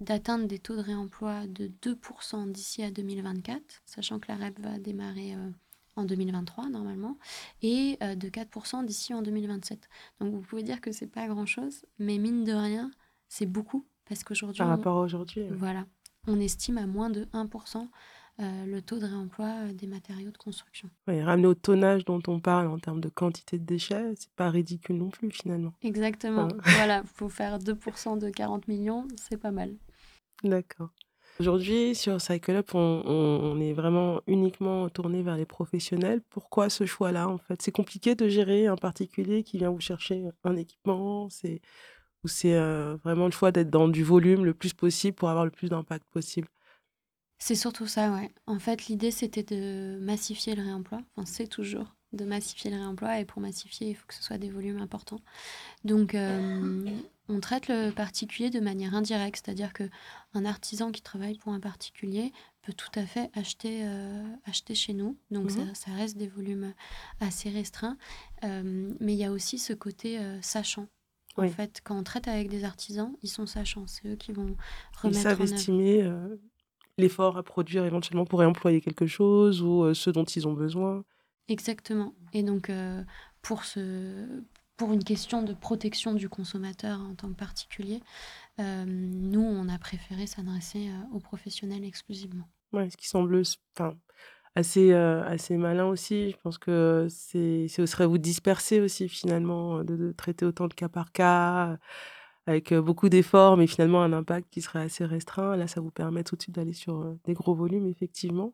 d'atteindre 0.00 0.46
des 0.46 0.58
taux 0.58 0.74
de 0.74 0.80
réemploi 0.80 1.46
de 1.48 1.70
2% 1.82 2.50
d'ici 2.50 2.82
à 2.82 2.90
2024, 2.90 3.82
sachant 3.84 4.18
que 4.18 4.28
la 4.28 4.38
REP 4.38 4.58
va 4.60 4.78
démarrer 4.78 5.34
en 5.98 6.04
2023 6.04 6.68
normalement, 6.68 7.18
et 7.62 7.98
euh, 8.02 8.14
de 8.14 8.28
4% 8.28 8.84
d'ici 8.84 9.14
en 9.14 9.22
2027. 9.22 9.88
Donc 10.20 10.34
vous 10.34 10.40
pouvez 10.40 10.62
dire 10.62 10.80
que 10.80 10.92
c'est 10.92 11.06
pas 11.06 11.26
grand-chose, 11.26 11.84
mais 11.98 12.18
mine 12.18 12.44
de 12.44 12.52
rien, 12.52 12.90
c'est 13.28 13.46
beaucoup, 13.46 13.86
parce 14.08 14.24
qu'aujourd'hui... 14.24 14.58
Par 14.58 14.68
rapport 14.68 14.96
à 14.96 15.00
aujourd'hui. 15.00 15.44
Voilà. 15.50 15.86
On 16.26 16.40
estime 16.40 16.78
à 16.78 16.86
moins 16.86 17.10
de 17.10 17.24
1% 17.26 17.88
euh, 18.40 18.66
le 18.66 18.80
taux 18.80 19.00
de 19.00 19.04
réemploi 19.04 19.46
euh, 19.46 19.72
des 19.72 19.88
matériaux 19.88 20.30
de 20.30 20.36
construction. 20.36 20.88
Ouais, 21.08 21.24
ramener 21.24 21.48
au 21.48 21.54
tonnage 21.54 22.04
dont 22.04 22.22
on 22.28 22.38
parle 22.38 22.68
en 22.68 22.78
termes 22.78 23.00
de 23.00 23.08
quantité 23.08 23.58
de 23.58 23.64
déchets, 23.64 24.14
c'est 24.16 24.30
pas 24.30 24.48
ridicule 24.48 24.96
non 24.96 25.10
plus 25.10 25.32
finalement. 25.32 25.72
Exactement. 25.82 26.46
voilà, 26.62 27.02
faut 27.02 27.28
faire 27.28 27.58
2% 27.58 28.18
de 28.18 28.30
40 28.30 28.68
millions, 28.68 29.08
c'est 29.16 29.38
pas 29.38 29.50
mal. 29.50 29.74
D'accord. 30.44 30.90
Aujourd'hui, 31.40 31.94
sur 31.94 32.20
Cycle 32.20 32.50
Up, 32.56 32.74
on, 32.74 33.60
est 33.60 33.72
vraiment 33.72 34.20
uniquement 34.26 34.88
tourné 34.88 35.22
vers 35.22 35.36
les 35.36 35.46
professionnels. 35.46 36.20
Pourquoi 36.30 36.68
ce 36.68 36.84
choix-là, 36.84 37.28
en 37.28 37.38
fait? 37.38 37.62
C'est 37.62 37.70
compliqué 37.70 38.16
de 38.16 38.28
gérer 38.28 38.66
un 38.66 38.76
particulier 38.76 39.44
qui 39.44 39.58
vient 39.58 39.70
vous 39.70 39.80
chercher 39.80 40.24
un 40.42 40.56
équipement? 40.56 41.30
C'est 41.30 41.60
ou 42.24 42.28
c'est, 42.28 42.54
euh, 42.54 42.96
vraiment 43.04 43.26
le 43.26 43.30
choix 43.30 43.52
d'être 43.52 43.70
dans 43.70 43.86
du 43.86 44.02
volume 44.02 44.44
le 44.44 44.52
plus 44.52 44.74
possible 44.74 45.14
pour 45.14 45.28
avoir 45.28 45.44
le 45.44 45.52
plus 45.52 45.68
d'impact 45.68 46.04
possible? 46.10 46.48
C'est 47.38 47.54
surtout 47.54 47.86
ça, 47.86 48.10
ouais. 48.10 48.32
En 48.46 48.58
fait, 48.58 48.88
l'idée, 48.88 49.12
c'était 49.12 49.44
de 49.44 49.96
massifier 50.00 50.56
le 50.56 50.62
réemploi. 50.64 51.00
Enfin, 51.14 51.24
c'est 51.24 51.46
toujours 51.46 51.94
de 52.12 52.24
massifier 52.24 52.72
le 52.72 52.78
réemploi 52.78 53.20
et 53.20 53.24
pour 53.24 53.40
massifier, 53.40 53.90
il 53.90 53.94
faut 53.94 54.06
que 54.08 54.14
ce 54.14 54.24
soit 54.24 54.38
des 54.38 54.50
volumes 54.50 54.80
importants. 54.80 55.20
Donc, 55.84 56.16
euh, 56.16 56.84
on 57.28 57.40
traite 57.40 57.68
le 57.68 57.90
particulier 57.90 58.50
de 58.50 58.60
manière 58.60 58.94
indirecte, 58.94 59.42
c'est-à-dire 59.44 59.72
que 59.72 59.84
un 60.34 60.44
artisan 60.44 60.90
qui 60.90 61.02
travaille 61.02 61.38
pour 61.38 61.52
un 61.52 61.60
particulier 61.60 62.32
peut 62.62 62.72
tout 62.72 62.90
à 62.94 63.04
fait 63.04 63.30
acheter, 63.34 63.80
euh, 63.82 64.22
acheter 64.46 64.74
chez 64.74 64.94
nous. 64.94 65.16
Donc, 65.30 65.50
ça, 65.50 65.60
mmh 65.60 65.94
reste 65.96 66.16
des 66.16 66.28
volumes 66.28 66.74
assez 67.20 67.50
restreints. 67.50 67.96
Euh, 68.44 68.92
mais 69.00 69.14
il 69.14 69.18
y 69.18 69.24
a 69.24 69.32
aussi 69.32 69.58
ce 69.58 69.72
côté 69.72 70.18
sachant. 70.42 70.86
En 71.36 71.48
fait, 71.48 71.80
quand 71.84 71.96
on 71.96 72.02
traite 72.02 72.26
avec 72.26 72.48
des 72.48 72.64
artisans, 72.64 73.12
ils 73.22 73.28
sont 73.28 73.46
sachants. 73.46 73.86
C'est 73.86 74.08
eux 74.08 74.16
qui 74.16 74.32
vont 74.32 74.56
remettre 75.00 75.18
ils 75.18 75.22
savent 75.22 75.40
estimer 75.40 76.10
l'effort 76.98 77.36
à 77.36 77.44
produire 77.44 77.84
éventuellement 77.84 78.24
pour 78.24 78.40
réemployer 78.40 78.80
quelque 78.80 79.06
chose 79.06 79.62
ou 79.62 79.94
ce 79.94 80.10
dont 80.10 80.24
ils 80.24 80.48
ont 80.48 80.52
besoin. 80.52 81.04
Exactement. 81.48 82.14
Et 82.32 82.42
donc, 82.42 82.70
euh, 82.70 83.02
pour, 83.42 83.64
ce, 83.64 84.26
pour 84.78 84.92
une 84.92 85.04
question 85.04 85.42
de 85.42 85.52
protection 85.52 86.14
du 86.14 86.28
consommateur 86.28 87.00
en 87.00 87.14
tant 87.14 87.28
que 87.28 87.34
particulier, 87.34 88.00
euh, 88.60 88.84
nous, 88.86 89.42
on 89.42 89.68
a 89.68 89.76
préféré 89.76 90.26
s'adresser 90.26 90.88
euh, 90.88 91.16
aux 91.16 91.18
professionnels 91.18 91.84
exclusivement. 91.84 92.48
Oui, 92.72 92.90
ce 92.90 92.96
qui 92.96 93.08
semble 93.08 93.42
assez, 94.54 94.92
assez 94.92 95.56
malin 95.56 95.86
aussi. 95.86 96.30
Je 96.30 96.36
pense 96.36 96.58
que 96.58 97.08
ce 97.10 97.86
serait 97.86 98.06
vous 98.06 98.18
disperser 98.18 98.80
aussi 98.80 99.08
finalement, 99.08 99.82
de, 99.84 100.12
traiter 100.12 100.44
autant 100.44 100.68
de 100.68 100.74
cas 100.74 100.88
par 100.88 101.12
cas, 101.12 101.78
avec 102.46 102.74
beaucoup 102.74 103.08
d'efforts, 103.08 103.56
mais 103.56 103.66
finalement 103.66 104.02
un 104.02 104.12
impact 104.12 104.48
qui 104.50 104.60
serait 104.60 104.82
assez 104.82 105.04
restreint. 105.04 105.56
Là, 105.56 105.66
ça 105.66 105.80
vous 105.80 105.90
permet 105.90 106.24
tout 106.24 106.36
de 106.36 106.42
suite 106.42 106.54
d'aller 106.54 106.74
sur 106.74 107.16
des 107.24 107.32
gros 107.32 107.54
volumes, 107.54 107.86
effectivement. 107.86 108.52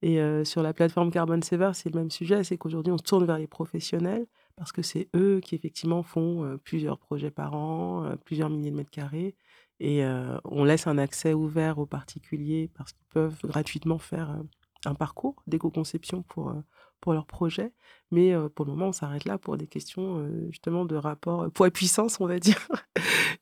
Et 0.00 0.18
sur 0.44 0.64
la 0.64 0.72
plateforme 0.72 1.12
Carbon 1.12 1.40
Saver, 1.40 1.70
c'est 1.74 1.90
le 1.90 2.00
même 2.00 2.10
sujet, 2.10 2.42
c'est 2.42 2.58
qu'aujourd'hui, 2.58 2.92
on 2.92 2.98
se 2.98 3.04
tourne 3.04 3.24
vers 3.24 3.38
les 3.38 3.46
professionnels 3.46 4.26
parce 4.56 4.72
que 4.72 4.82
c'est 4.82 5.08
eux 5.14 5.40
qui, 5.42 5.54
effectivement, 5.54 6.02
font 6.02 6.58
plusieurs 6.64 6.98
projets 6.98 7.30
par 7.30 7.54
an, 7.54 8.16
plusieurs 8.24 8.50
milliers 8.50 8.70
de 8.70 8.76
mètres 8.76 8.90
carrés. 8.90 9.34
Et 9.80 10.04
on 10.44 10.64
laisse 10.64 10.86
un 10.86 10.98
accès 10.98 11.34
ouvert 11.34 11.78
aux 11.78 11.86
particuliers 11.86 12.70
parce 12.74 12.92
qu'ils 12.92 13.06
peuvent 13.10 13.38
gratuitement 13.44 13.98
faire 13.98 14.38
un 14.84 14.94
parcours 14.94 15.42
d'éco-conception 15.46 16.22
pour, 16.22 16.54
pour 17.00 17.14
leur 17.14 17.26
projet. 17.26 17.72
Mais 18.10 18.32
pour 18.54 18.64
le 18.64 18.72
moment, 18.72 18.88
on 18.88 18.92
s'arrête 18.92 19.24
là 19.24 19.38
pour 19.38 19.56
des 19.56 19.66
questions 19.66 20.28
justement 20.50 20.84
de 20.84 20.94
rapport 20.94 21.50
poids-puissance, 21.50 22.20
on 22.20 22.26
va 22.26 22.38
dire. 22.38 22.68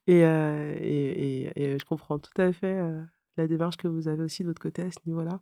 et, 0.07 0.21
et, 0.21 1.63
et, 1.63 1.79
je 1.79 1.85
comprends 1.85 2.19
tout 2.19 2.41
à 2.41 2.53
fait 2.53 2.81
la 3.37 3.47
démarche 3.47 3.77
que 3.77 3.89
vous 3.89 4.09
avez 4.09 4.23
aussi 4.23 4.43
de 4.43 4.49
votre 4.49 4.63
côté 4.63 4.83
à 4.83 4.91
ce 4.91 4.99
niveau-là. 5.07 5.41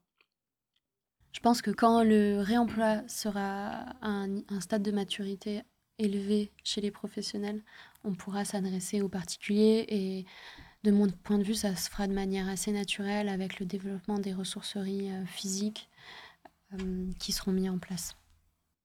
Je 1.33 1.41
pense 1.41 1.63
que 1.63 1.71
quand 1.71 2.03
le 2.03 2.41
réemploi 2.41 3.03
sera 3.07 3.95
à 4.03 4.09
un, 4.09 4.61
stade 4.61 4.83
de 4.83 4.91
maturité 4.91 5.63
élevé 5.99 6.53
chez 6.65 6.81
les 6.81 6.91
professionnels, 6.91 7.63
on 8.05 8.15
pourra 8.15 8.45
s'adresser 8.45 9.03
aux 9.03 9.09
particuliers 9.09 9.85
et 9.89 10.27
de 10.85 10.91
mon 10.91 11.09
point 11.09 11.39
de 11.39 11.43
vue, 11.43 11.55
ça 11.55 11.75
se 11.75 11.91
fera 11.91 12.07
de 12.07 12.15
manière 12.15 12.49
assez 12.49 12.73
naturelle 12.73 13.29
avec 13.29 13.59
le 13.59 13.67
développement 13.67 14.19
des 14.19 14.33
ressourceries 14.33 15.11
euh, 15.11 15.25
physiques 15.27 15.89
euh, 16.75 17.11
qui 17.19 17.33
seront 17.33 17.51
mis 17.51 17.69
en 17.69 17.79
place. 17.79 18.17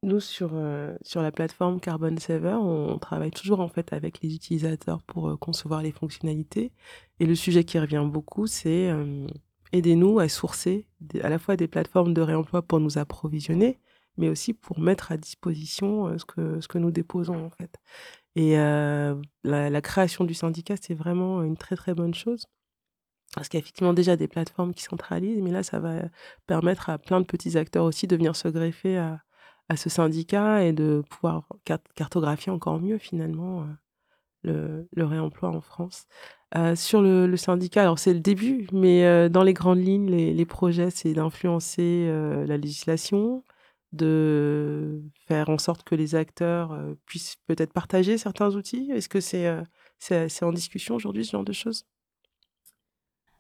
Nous, 0.02 0.20
sur, 0.20 0.52
euh, 0.54 0.96
sur 1.04 1.22
la 1.22 1.32
plateforme 1.32 1.80
Carbon 1.80 2.18
Saver, 2.18 2.58
on, 2.60 2.98
travaille 2.98 3.32
toujours 3.32 3.62
en 3.62 3.70
fait 3.70 3.94
avec 3.94 4.22
les 4.22 4.36
utilisateurs 4.36 5.02
pour 5.04 5.40
concevoir 5.40 5.82
les 5.82 5.92
fonctionnalités. 5.92 6.72
Et 7.20 7.26
le 7.26 7.36
sujet 7.36 7.64
qui 7.64 7.80
revient 7.80 8.06
beaucoup, 8.06 8.48
c'est 8.48 8.92
aidez-nous 9.74 10.20
à 10.20 10.30
sourcer 10.30 10.88
à 11.22 11.30
la 11.30 11.40
fois 11.40 11.58
des 11.58 11.68
plateformes 11.68 12.14
de 12.14 12.22
réemploi 12.22 12.62
pour 12.62 12.80
nous 12.80 12.98
approvisionner, 12.98 13.80
mais 14.18 14.30
aussi 14.30 14.54
pour 14.54 14.80
mettre 14.80 15.12
à 15.12 15.18
disposition 15.18 16.18
ce, 16.18 16.26
que, 16.26 16.62
ce 16.62 16.68
que 16.68 16.78
nous 16.78 16.92
déposons 16.92 17.46
en 17.46 17.50
fait. 17.50 17.80
Et 18.36 18.56
la, 18.56 19.82
création 19.82 20.24
du 20.24 20.34
syndicat, 20.34 20.76
c'est 20.80 20.94
vraiment 20.94 21.44
une 21.44 21.58
très 21.58 21.76
très 21.76 21.94
bonne 21.94 22.14
chose. 22.14 22.48
Parce 23.36 23.50
qu'il 23.50 23.58
y 23.58 23.62
a 23.62 23.64
effectivement 23.64 23.94
déjà 23.94 24.16
des 24.16 24.28
plateformes 24.28 24.74
qui 24.74 24.84
centralisent, 24.84 25.42
mais 25.42 25.52
là, 25.52 25.64
ça 25.64 25.80
va 25.80 26.04
permettre 26.46 26.90
à 26.90 27.00
plein 27.00 27.20
de 27.20 27.26
petits 27.26 27.58
acteurs 27.58 27.86
aussi 27.86 28.06
de 28.06 28.16
venir 28.16 28.36
se 28.36 28.48
greffer 28.48 28.98
à, 28.98 29.24
à 29.70 29.76
ce 29.76 29.90
syndicat 29.90 30.64
et 30.64 30.74
de 30.74 31.04
pouvoir 31.10 31.48
cartographier 31.96 32.52
encore 32.52 32.80
mieux 32.80 33.00
finalement 33.00 33.68
le, 34.44 34.88
le, 34.92 35.06
réemploi 35.06 35.50
en 35.50 35.62
France. 35.62 36.06
Sur 36.76 37.02
le, 37.02 37.36
syndicat, 37.38 37.82
alors 37.82 38.00
c'est 38.00 38.14
le 38.14 38.20
début, 38.20 38.68
mais 38.72 39.30
dans 39.30 39.44
les 39.44 39.54
grandes 39.54 39.84
lignes, 39.84 40.10
les, 40.10 40.46
projets, 40.46 40.90
c'est 40.90 41.14
d'influencer 41.14 42.08
la 42.46 42.58
législation, 42.58 43.44
de 43.92 45.02
faire 45.28 45.50
en 45.50 45.58
sorte 45.58 45.84
que 45.84 45.96
les 45.96 46.16
acteurs 46.16 46.78
puissent 47.06 47.38
peut-être 47.48 47.74
partager 47.74 48.18
certains 48.18 48.56
outils 48.56 48.90
Est-ce 48.92 49.10
que 49.10 49.20
c'est 49.20 49.48
c'est 50.00 50.44
en 50.44 50.52
discussion 50.52 50.96
aujourd'hui, 50.96 51.26
ce 51.26 51.32
genre 51.32 51.46
de 51.46 51.54
choses? 51.54 51.86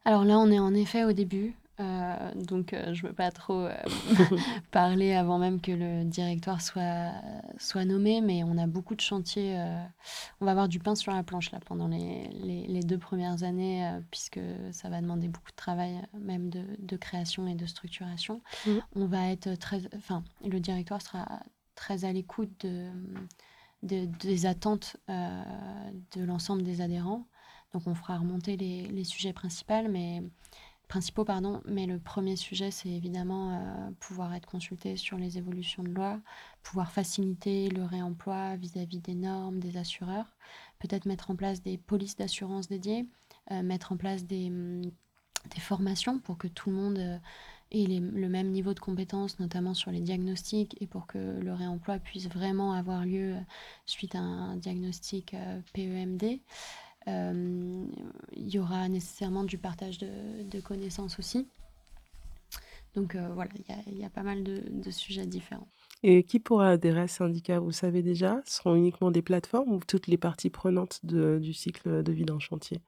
Alors 0.06 0.26
là, 0.26 0.38
on 0.38 0.52
est 0.52 0.60
en 0.60 0.74
effet 0.74 1.04
au 1.04 1.14
début. 1.14 1.56
Euh, 1.80 2.32
donc, 2.36 2.74
euh, 2.74 2.94
je 2.94 3.04
ne 3.04 3.10
veux 3.10 3.16
pas 3.16 3.32
trop 3.32 3.62
euh, 3.62 3.76
parler 4.72 5.14
avant 5.14 5.40
même 5.40 5.60
que 5.60 5.72
le 5.72 6.04
directoire 6.04 6.62
soit, 6.62 7.12
soit 7.58 7.86
nommé, 7.86 8.22
mais 8.22 8.44
on 8.44 8.58
a 8.58 8.68
beaucoup 8.68 8.96
de 8.96 9.02
chantiers. 9.02 9.58
on 10.40 10.46
va 10.46 10.52
avoir 10.52 10.68
du 10.68 10.80
pain 10.80 10.96
sur 10.96 11.12
la 11.12 11.24
planche 11.24 11.52
là 11.52 11.60
pendant 11.66 11.88
les, 11.88 12.28
les, 12.68 12.82
deux 12.82 12.98
premières 12.98 13.44
années, 13.44 13.90
puisque 14.12 14.40
ça 14.72 14.90
va 14.90 15.02
demander 15.02 15.28
beaucoup 15.28 15.52
de 15.52 15.56
travail, 15.56 16.02
même 16.20 16.50
de, 16.50 16.64
de 16.80 16.98
création 16.98 17.48
et 17.48 17.56
de 17.56 17.66
structuration. 17.66 18.42
Mmh. 18.66 18.72
On 18.96 19.06
va 19.06 19.30
être 19.30 19.56
très. 19.56 19.82
Enfin, 19.96 20.24
le 20.46 20.60
directoire 20.60 21.02
sera 21.02 21.26
très 21.76 22.06
à 22.06 22.14
l'écoute 22.14 22.52
de, 22.66 22.90
de, 23.82 24.06
des 24.20 24.46
attentes 24.46 24.98
de 25.08 26.24
l'ensemble 26.24 26.64
des 26.64 26.82
adhérents. 26.82 27.26
Donc, 27.74 27.88
on 27.88 27.96
fera 27.96 28.20
remonter 28.20 28.56
les, 28.56 28.86
les 28.86 29.04
sujets 29.04 29.34
principaux, 29.34 29.88
mais 29.90 30.22
principaux, 30.94 31.26
pardon, 31.26 31.60
mais 31.66 31.88
le 31.88 31.98
premier 31.98 32.36
sujet, 32.36 32.70
c'est 32.70 32.88
évidemment 32.90 33.50
euh, 33.50 33.90
pouvoir 34.00 34.32
être 34.36 34.46
consulté 34.46 34.96
sur 34.96 35.18
les 35.18 35.40
évolutions 35.40 35.82
de 35.82 35.90
loi, 35.90 36.20
pouvoir 36.62 36.92
faciliter 36.92 37.68
le 37.70 37.84
réemploi 37.84 38.58
vis-à-vis 38.58 39.00
des 39.00 39.16
normes, 39.16 39.60
des 39.60 39.78
assureurs, 39.78 40.38
peut-être 40.78 41.08
mettre 41.08 41.32
en 41.32 41.36
place 41.36 41.64
des 41.64 41.80
polices 41.80 42.16
d'assurance 42.16 42.68
dédiées, 42.68 43.08
euh, 43.50 43.64
mettre 43.64 43.92
en 43.92 43.98
place 43.98 44.26
des, 44.26 44.52
mm, 44.52 44.84
des, 45.56 45.60
formations 45.60 46.20
pour 46.20 46.38
que 46.38 46.48
tout 46.48 46.70
le 46.70 46.76
monde 46.76 47.00
euh, 47.00 47.18
ait 47.72 47.88
le 47.88 48.30
même 48.30 48.52
niveau 48.52 48.76
de 48.76 48.80
compétence, 48.80 49.40
notamment 49.40 49.74
sur 49.74 49.90
les 49.90 50.00
diagnostics, 50.00 50.80
et 50.80 50.86
pour 50.86 51.08
que 51.08 51.18
le 51.18 51.54
réemploi 51.54 51.98
puisse 51.98 52.30
vraiment 52.30 52.74
avoir 52.74 53.04
lieu 53.04 53.34
suite 53.88 54.14
à 54.14 54.20
un 54.20 54.58
diagnostic 54.58 55.36
PEMD. 55.74 56.40
Euh, 57.08 57.86
il 58.36 58.50
y 58.50 58.60
aura 58.60 58.88
nécessairement 58.88 59.44
du 59.44 59.58
partage 59.58 59.98
de, 59.98 60.60
connaissances 60.62 61.20
aussi. 61.20 61.48
Donc 62.96 63.16
euh, 63.16 63.28
voilà, 63.34 63.52
il 63.88 63.98
y, 63.98 64.06
a 64.06 64.10
pas 64.10 64.24
mal 64.24 64.44
de, 64.44 64.92
sujets 64.92 65.26
différents. 65.26 65.68
Et 66.04 66.24
qui 66.24 66.40
pourra 66.40 66.70
adhérer 66.72 67.02
à 67.02 67.08
ce 67.08 67.18
syndicat 67.18 67.60
Vous 67.60 67.72
savez 67.72 68.04
déjà? 68.04 68.42
Seront 68.46 68.76
uniquement 68.76 69.10
des 69.10 69.22
plateformes 69.22 69.74
ou 69.74 69.80
toutes 69.86 70.08
les 70.08 70.18
parties 70.18 70.50
prenantes 70.50 71.00
du 71.04 71.54
cycle 71.54 72.04
de 72.04 72.12
vie 72.12 72.26
d'un 72.26 72.40
chantier? 72.40 72.80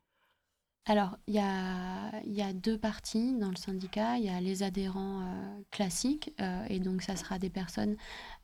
Alors, 0.87 1.17
il 1.25 1.33
y 1.33 1.39
a, 1.39 2.53
deux 2.53 2.77
parties 2.77 3.33
dans 3.33 3.49
le 3.49 3.55
syndicat. 3.55 4.19
Il 4.19 4.25
y 4.25 4.29
a 4.29 4.39
les 4.39 4.61
adhérents 4.61 5.21
euh, 5.21 5.61
classiques, 5.71 6.31
euh, 6.39 6.63
et 6.69 6.79
donc 6.79 7.01
ça 7.01 7.15
sera 7.15 7.39
des 7.39 7.49
personnes 7.49 7.97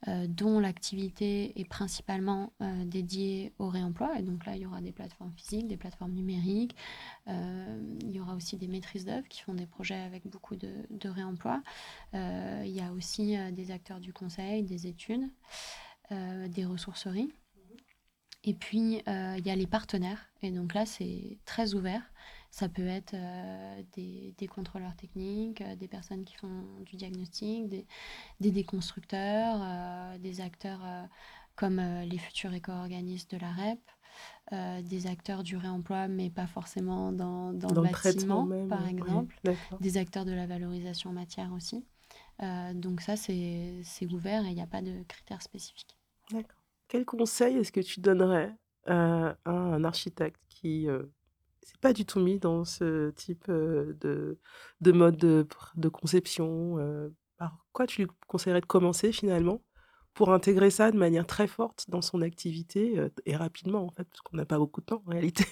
euh, 0.07 0.25
dont 0.27 0.59
l'activité 0.59 1.59
est 1.59 1.65
principalement 1.65 2.51
dédiée 2.85 3.53
au 3.59 3.69
réemploi. 3.69 4.17
Et 4.17 4.23
donc 4.23 4.45
là, 4.47 4.55
il 4.55 4.63
y 4.63 4.65
aura 4.65 4.81
des 4.81 4.91
plateformes 4.91 5.31
physiques, 5.33 5.67
des 5.67 5.77
plateformes 5.77 6.13
numériques. 6.13 6.75
il 7.27 8.11
y 8.11 8.19
aura 8.19 8.35
aussi 8.35 8.57
des 8.57 8.67
maîtrises 8.67 9.05
d'œuvre 9.05 9.27
qui 9.27 9.41
font 9.41 9.53
des 9.53 9.67
projets 9.67 10.01
avec 10.01 10.27
beaucoup 10.27 10.55
de, 10.55 10.73
de 10.89 11.09
réemploi. 11.09 11.61
il 12.13 12.71
y 12.71 12.81
a 12.81 12.91
aussi 12.91 13.37
des 13.51 13.71
acteurs 13.71 13.99
du 13.99 14.13
conseil, 14.13 14.63
des 14.63 14.87
études, 14.87 15.29
des 16.09 16.65
ressourceries. 16.65 17.31
Et 18.43 18.53
puis, 18.53 19.01
euh, 19.07 19.35
il 19.37 19.45
y 19.45 19.51
a 19.51 19.55
les 19.55 19.67
partenaires. 19.67 20.25
Et 20.41 20.51
donc 20.51 20.73
là, 20.73 20.85
c'est 20.85 21.37
très 21.45 21.75
ouvert. 21.75 22.01
Ça 22.49 22.67
peut 22.67 22.87
être 22.87 23.13
euh, 23.13 23.81
des, 23.93 24.33
des, 24.37 24.47
contrôleurs 24.47 24.95
techniques, 24.95 25.61
euh, 25.61 25.75
des 25.75 25.87
personnes 25.87 26.25
qui 26.25 26.35
font 26.35 26.63
du 26.85 26.95
diagnostic, 26.95 27.69
des, 27.69 27.85
des 28.39 28.51
déconstructeurs, 28.51 29.59
des 30.19 30.41
acteurs 30.41 30.81
comme 31.55 31.79
les 31.79 32.17
futurs 32.17 32.53
éco-organismes 32.53 33.27
de 33.29 33.37
la 33.37 33.51
REP, 33.51 34.83
des 34.83 35.07
acteurs 35.07 35.43
du 35.43 35.55
réemploi, 35.55 36.07
mais 36.07 36.29
pas 36.29 36.47
forcément 36.47 37.11
dans, 37.11 37.53
dans, 37.53 37.69
le, 37.69 37.89
bâtiment, 37.89 38.47
par 38.67 38.87
exemple, 38.87 39.39
des 39.79 39.97
acteurs 39.97 40.25
de 40.25 40.33
la 40.33 40.47
valorisation 40.47 41.11
matière 41.13 41.53
aussi. 41.53 41.85
donc 42.73 43.01
ça, 43.01 43.15
c'est 43.15 43.83
ouvert 44.11 44.45
et 44.45 44.49
il 44.49 44.55
n'y 44.55 44.61
a 44.61 44.67
pas 44.67 44.81
de 44.81 45.03
critères 45.07 45.41
spécifiques. 45.41 45.95
D'accord. 46.31 46.60
Quel 46.91 47.05
conseil 47.05 47.55
est-ce 47.55 47.71
que 47.71 47.79
tu 47.79 48.01
donnerais 48.01 48.53
à 48.85 49.37
un 49.45 49.83
architecte 49.85 50.41
qui 50.49 50.87
ne 50.87 50.99
s'est 51.61 51.77
pas 51.79 51.93
du 51.93 52.05
tout 52.05 52.19
mis 52.19 52.37
dans 52.37 52.65
ce 52.65 53.11
type 53.11 53.49
de, 53.49 54.37
de 54.81 54.91
mode 54.91 55.15
de, 55.15 55.47
de 55.75 55.87
conception 55.87 56.75
Par 57.37 57.65
quoi 57.71 57.87
tu 57.87 58.01
lui 58.01 58.11
conseillerais 58.27 58.59
de 58.59 58.65
commencer 58.65 59.13
finalement 59.13 59.61
pour 60.13 60.33
intégrer 60.33 60.69
ça 60.69 60.91
de 60.91 60.97
manière 60.97 61.25
très 61.25 61.47
forte 61.47 61.85
dans 61.87 62.01
son 62.01 62.21
activité 62.21 63.01
et 63.25 63.37
rapidement 63.37 63.85
en 63.85 63.91
fait, 63.91 64.03
parce 64.03 64.19
qu'on 64.19 64.35
n'a 64.35 64.45
pas 64.45 64.57
beaucoup 64.57 64.81
de 64.81 64.87
temps 64.87 65.01
en 65.05 65.11
réalité? 65.11 65.45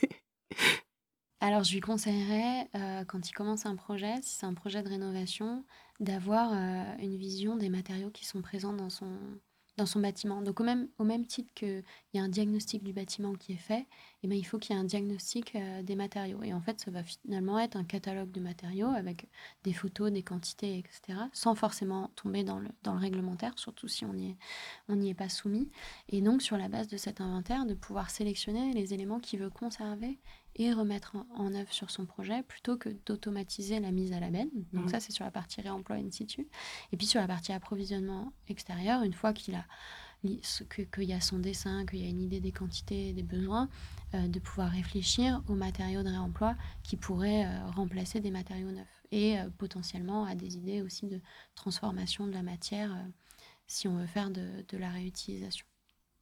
Alors, 1.39 1.63
je 1.63 1.73
lui 1.73 1.79
conseillerais, 1.79 2.67
quand 3.07 3.29
il 3.29 3.31
commence 3.31 3.65
un 3.65 3.77
projet, 3.77 4.15
si 4.23 4.35
c'est 4.35 4.45
un 4.45 4.53
projet 4.53 4.83
de 4.83 4.89
rénovation, 4.89 5.63
d'avoir 6.01 6.51
une 6.99 7.15
vision 7.15 7.55
des 7.55 7.69
matériaux 7.69 8.11
qui 8.11 8.25
sont 8.25 8.41
présents 8.41 8.73
dans 8.73 8.89
son, 8.89 9.17
dans 9.79 9.85
son 9.85 9.99
bâtiment. 9.99 10.41
Donc 10.41 10.59
au 10.59 10.63
même, 10.63 10.87
au 10.99 11.03
même 11.03 11.25
titre 11.25 11.51
qu'il 11.55 11.83
y 12.13 12.19
a 12.19 12.21
un 12.21 12.29
diagnostic 12.29 12.83
du 12.83 12.93
bâtiment 12.93 13.33
qui 13.33 13.53
est 13.53 13.57
fait, 13.57 13.87
eh 14.23 14.27
bien, 14.27 14.37
il 14.37 14.43
faut 14.43 14.59
qu'il 14.59 14.75
y 14.75 14.77
ait 14.77 14.81
un 14.81 14.85
diagnostic 14.85 15.55
euh, 15.55 15.81
des 15.81 15.95
matériaux. 15.95 16.43
Et 16.43 16.53
en 16.53 16.61
fait, 16.61 16.79
ça 16.81 16.91
va 16.91 17.03
finalement 17.03 17.57
être 17.59 17.77
un 17.77 17.85
catalogue 17.85 18.31
de 18.31 18.41
matériaux 18.41 18.89
avec 18.89 19.27
des 19.63 19.73
photos, 19.73 20.11
des 20.11 20.23
quantités, 20.23 20.77
etc., 20.77 21.19
sans 21.33 21.55
forcément 21.55 22.11
tomber 22.15 22.43
dans 22.43 22.59
le, 22.59 22.67
dans 22.83 22.93
le 22.93 22.99
réglementaire, 22.99 23.57
surtout 23.57 23.87
si 23.87 24.03
on 24.05 24.13
n'y 24.13 24.35
est, 24.89 25.09
est 25.09 25.13
pas 25.13 25.29
soumis. 25.29 25.69
Et 26.09 26.21
donc 26.21 26.41
sur 26.41 26.57
la 26.57 26.67
base 26.67 26.87
de 26.87 26.97
cet 26.97 27.21
inventaire, 27.21 27.65
de 27.65 27.73
pouvoir 27.73 28.09
sélectionner 28.09 28.73
les 28.73 28.93
éléments 28.93 29.19
qu'il 29.19 29.39
veut 29.39 29.49
conserver 29.49 30.19
et 30.59 30.73
remettre 30.73 31.15
en, 31.35 31.55
œuvre 31.55 31.71
sur 31.71 31.89
son 31.89 32.05
projet 32.05 32.43
plutôt 32.43 32.77
que 32.77 32.89
d'automatiser 33.05 33.79
la 33.79 33.91
mise 33.91 34.13
à 34.13 34.19
la 34.19 34.29
benne. 34.29 34.49
Donc 34.73 34.85
mmh. 34.85 34.89
ça, 34.89 34.99
c'est 34.99 35.11
sur 35.11 35.25
la 35.25 35.31
partie 35.31 35.61
réemploi 35.61 35.95
in 35.95 36.11
situ. 36.11 36.47
Et 36.91 36.97
puis 36.97 37.07
sur 37.07 37.19
la 37.19 37.27
partie 37.27 37.53
approvisionnement 37.53 38.33
extérieur, 38.47 39.01
une 39.03 39.13
fois 39.13 39.33
qu'il 39.33 39.55
a 39.55 39.65
qu'il 40.21 41.03
y 41.03 41.13
a 41.13 41.21
son 41.21 41.39
dessin, 41.39 41.85
qu'il 41.85 41.99
y 41.99 42.05
a 42.05 42.09
une 42.09 42.21
idée 42.21 42.41
des 42.41 42.51
quantités 42.51 43.09
et 43.09 43.13
des 43.13 43.23
besoins, 43.23 43.69
euh, 44.13 44.27
de 44.27 44.39
pouvoir 44.39 44.69
réfléchir 44.69 45.41
aux 45.47 45.55
matériaux 45.55 46.03
de 46.03 46.09
réemploi 46.09 46.55
qui 46.83 46.97
pourraient 46.97 47.45
euh, 47.45 47.71
remplacer 47.71 48.19
des 48.19 48.31
matériaux 48.31 48.71
neufs 48.71 49.03
et 49.11 49.39
euh, 49.39 49.49
potentiellement 49.57 50.25
à 50.25 50.35
des 50.35 50.57
idées 50.57 50.81
aussi 50.81 51.07
de 51.07 51.21
transformation 51.55 52.27
de 52.27 52.33
la 52.33 52.43
matière 52.43 52.91
si 53.67 53.87
on 53.87 53.95
veut 53.95 54.07
faire 54.07 54.29
de 54.29 54.77
la 54.77 54.89
réutilisation. 54.89 55.68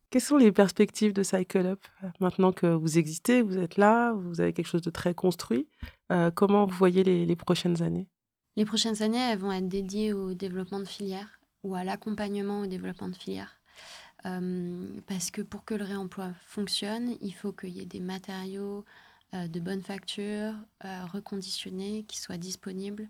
Quelles 0.10 0.22
sont 0.22 0.38
les 0.38 0.54
perspectives 0.54 1.12
de 1.12 1.22
Cycle 1.22 1.66
Up? 1.66 1.86
Maintenant 2.22 2.54
que 2.54 2.68
vous 2.68 2.98
existez, 2.98 3.42
vous 3.42 3.58
êtes 3.58 3.76
là, 3.76 4.14
vous 4.14 4.40
avez 4.40 4.54
quelque 4.54 4.68
chose 4.68 4.82
de 4.82 4.90
très 4.90 5.14
construit 5.14 5.68
euh, 6.14 6.32
Comment 6.32 6.66
vous 6.66 6.76
voyez 6.78 7.04
les, 7.04 7.36
prochaines 7.36 7.84
années? 7.84 8.08
Les 8.56 8.64
prochaines 8.64 9.04
années, 9.04 9.20
elles 9.20 9.40
vont 9.40 9.52
être 9.52 9.68
dédiées 9.68 10.14
au 10.14 10.34
développement 10.34 10.80
de 10.80 10.86
filières 10.86 11.42
ou 11.64 11.76
à 11.76 11.84
l'accompagnement 11.84 12.62
au 12.62 12.68
développement 12.68 13.10
de 13.10 13.16
filières. 13.16 13.60
Euh, 14.26 14.88
parce 15.08 15.30
que 15.30 15.42
pour 15.42 15.66
que 15.66 15.74
le 15.74 15.84
réemploi 15.84 16.30
fonctionne, 16.46 17.16
il 17.20 17.34
faut 17.34 17.52
qu'il 17.52 17.72
y 17.72 17.82
ait 17.82 17.86
des 17.86 18.00
matériaux 18.00 18.86
euh, 19.34 19.50
de 19.50 19.60
bonne 19.60 19.82
facture, 19.82 20.54
reconditionnés, 21.12 22.06
qui 22.08 22.18
soient 22.18 22.38
disponibles 22.38 23.10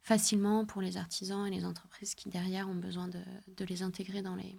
facilement 0.00 0.64
pour 0.64 0.80
les 0.80 0.96
artisans 0.96 1.46
et 1.46 1.50
les 1.50 1.66
entreprises 1.66 2.14
qui 2.14 2.30
derrière 2.30 2.68
ont 2.70 2.74
besoin 2.74 3.08
de, 3.08 3.18
de 3.48 3.64
les 3.66 3.82
intégrer 3.82 4.22
dans 4.22 4.36
les, 4.36 4.58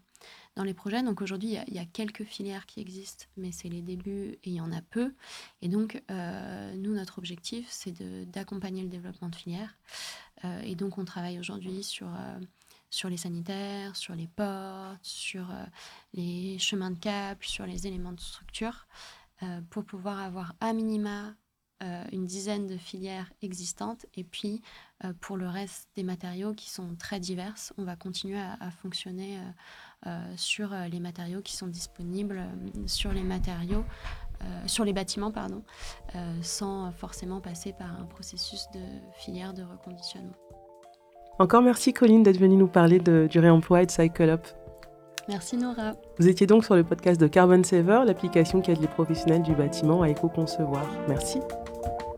dans 0.60 0.66
les 0.66 0.74
projets. 0.74 1.02
Donc 1.04 1.22
aujourd'hui, 1.22 1.58
il 1.68 1.74
y, 1.74 1.80
a 1.80 1.86
quelques 1.86 2.26
filières 2.26 2.66
qui 2.66 2.82
existent, 2.82 3.24
mais 3.38 3.54
c'est 3.54 3.70
les 3.70 3.82
débuts 3.82 4.38
et 4.44 4.50
il 4.50 4.56
y 4.56 4.60
en 4.60 4.74
a 4.74 4.82
peu. 4.82 5.14
Et 5.62 5.70
donc, 5.70 6.04
euh, 6.12 6.74
nous, 6.76 6.94
notre 6.94 7.18
objectif, 7.18 7.66
c'est 7.70 7.94
d'accompagner 8.30 8.84
le 8.84 8.90
développement 8.90 9.30
de 9.30 9.36
filières. 9.38 9.78
Euh, 10.44 10.62
et 10.64 10.76
donc, 10.76 10.98
on 10.98 11.06
travaille 11.06 11.40
aujourd'hui 11.40 11.82
sur, 11.82 12.08
euh, 12.08 12.40
sur 12.90 13.08
les 13.08 13.16
sanitaires, 13.16 13.96
sur 13.96 14.16
les 14.16 14.28
portes, 14.28 15.00
sur 15.02 15.48
les 16.14 16.60
chemins 16.60 16.92
de 16.92 17.00
cap, 17.00 17.42
sur 17.42 17.66
les 17.66 17.88
éléments 17.88 18.12
de 18.12 18.20
structure, 18.20 18.86
pour 19.70 19.86
pouvoir 19.86 20.20
avoir 20.20 20.56
à 20.60 20.74
minima 20.74 21.36
une 22.12 22.26
dizaine 22.26 22.68
de 22.68 22.76
filières 22.76 23.32
existantes. 23.42 24.06
Et 24.16 24.26
puis, 24.26 24.62
pour 25.22 25.38
le 25.38 25.48
reste 25.48 25.88
des 25.96 26.04
matériaux 26.04 26.54
qui 26.54 26.70
sont 26.70 26.96
très 26.96 27.22
diverses, 27.22 27.72
on 27.78 27.86
va 27.86 27.96
continuer 27.96 28.40
à, 28.40 28.72
fonctionner 28.72 29.40
sur 30.36 30.70
les 30.92 31.00
matériaux 31.00 31.42
qui 31.42 31.56
sont 31.56 31.68
disponibles, 31.68 32.42
sur 32.86 33.12
les 33.12 33.24
matériaux. 33.24 33.84
sur 34.66 34.86
les 34.86 34.94
bâtiments, 34.94 35.32
pardon, 35.32 35.64
sans 36.42 36.92
forcément 36.94 37.42
passer 37.42 37.74
par 37.74 38.00
un 38.00 38.06
processus 38.06 38.68
de 38.74 38.80
filière 39.14 39.54
de 39.54 39.64
reconditionnement. 39.64 40.36
Encore 41.40 41.62
merci 41.62 41.94
Colline 41.94 42.24
d'être 42.24 42.40
venue 42.40 42.58
nous 42.58 42.68
parler 42.68 43.00
de, 43.00 43.28
du 43.30 43.40
réemploi 43.40 43.84
et 43.84 43.86
de 43.86 43.92
Cycle 43.92 44.30
Up. 44.30 44.48
Merci 45.30 45.58
Nora. 45.58 45.94
Vous 46.18 46.28
étiez 46.28 46.48
donc 46.48 46.66
sur 46.66 46.76
le 46.76 46.84
podcast 46.84 47.22
de 47.22 47.28
Carbon 47.28 47.64
Saver, 47.64 48.02
l'application 48.06 48.62
qui 48.62 48.72
aide 48.72 48.82
les 48.82 48.88
professionnels 48.88 49.44
du 49.44 49.54
bâtiment 49.54 50.02
à 50.02 50.10
éco-concevoir. 50.10 50.86
Merci. 51.08 51.40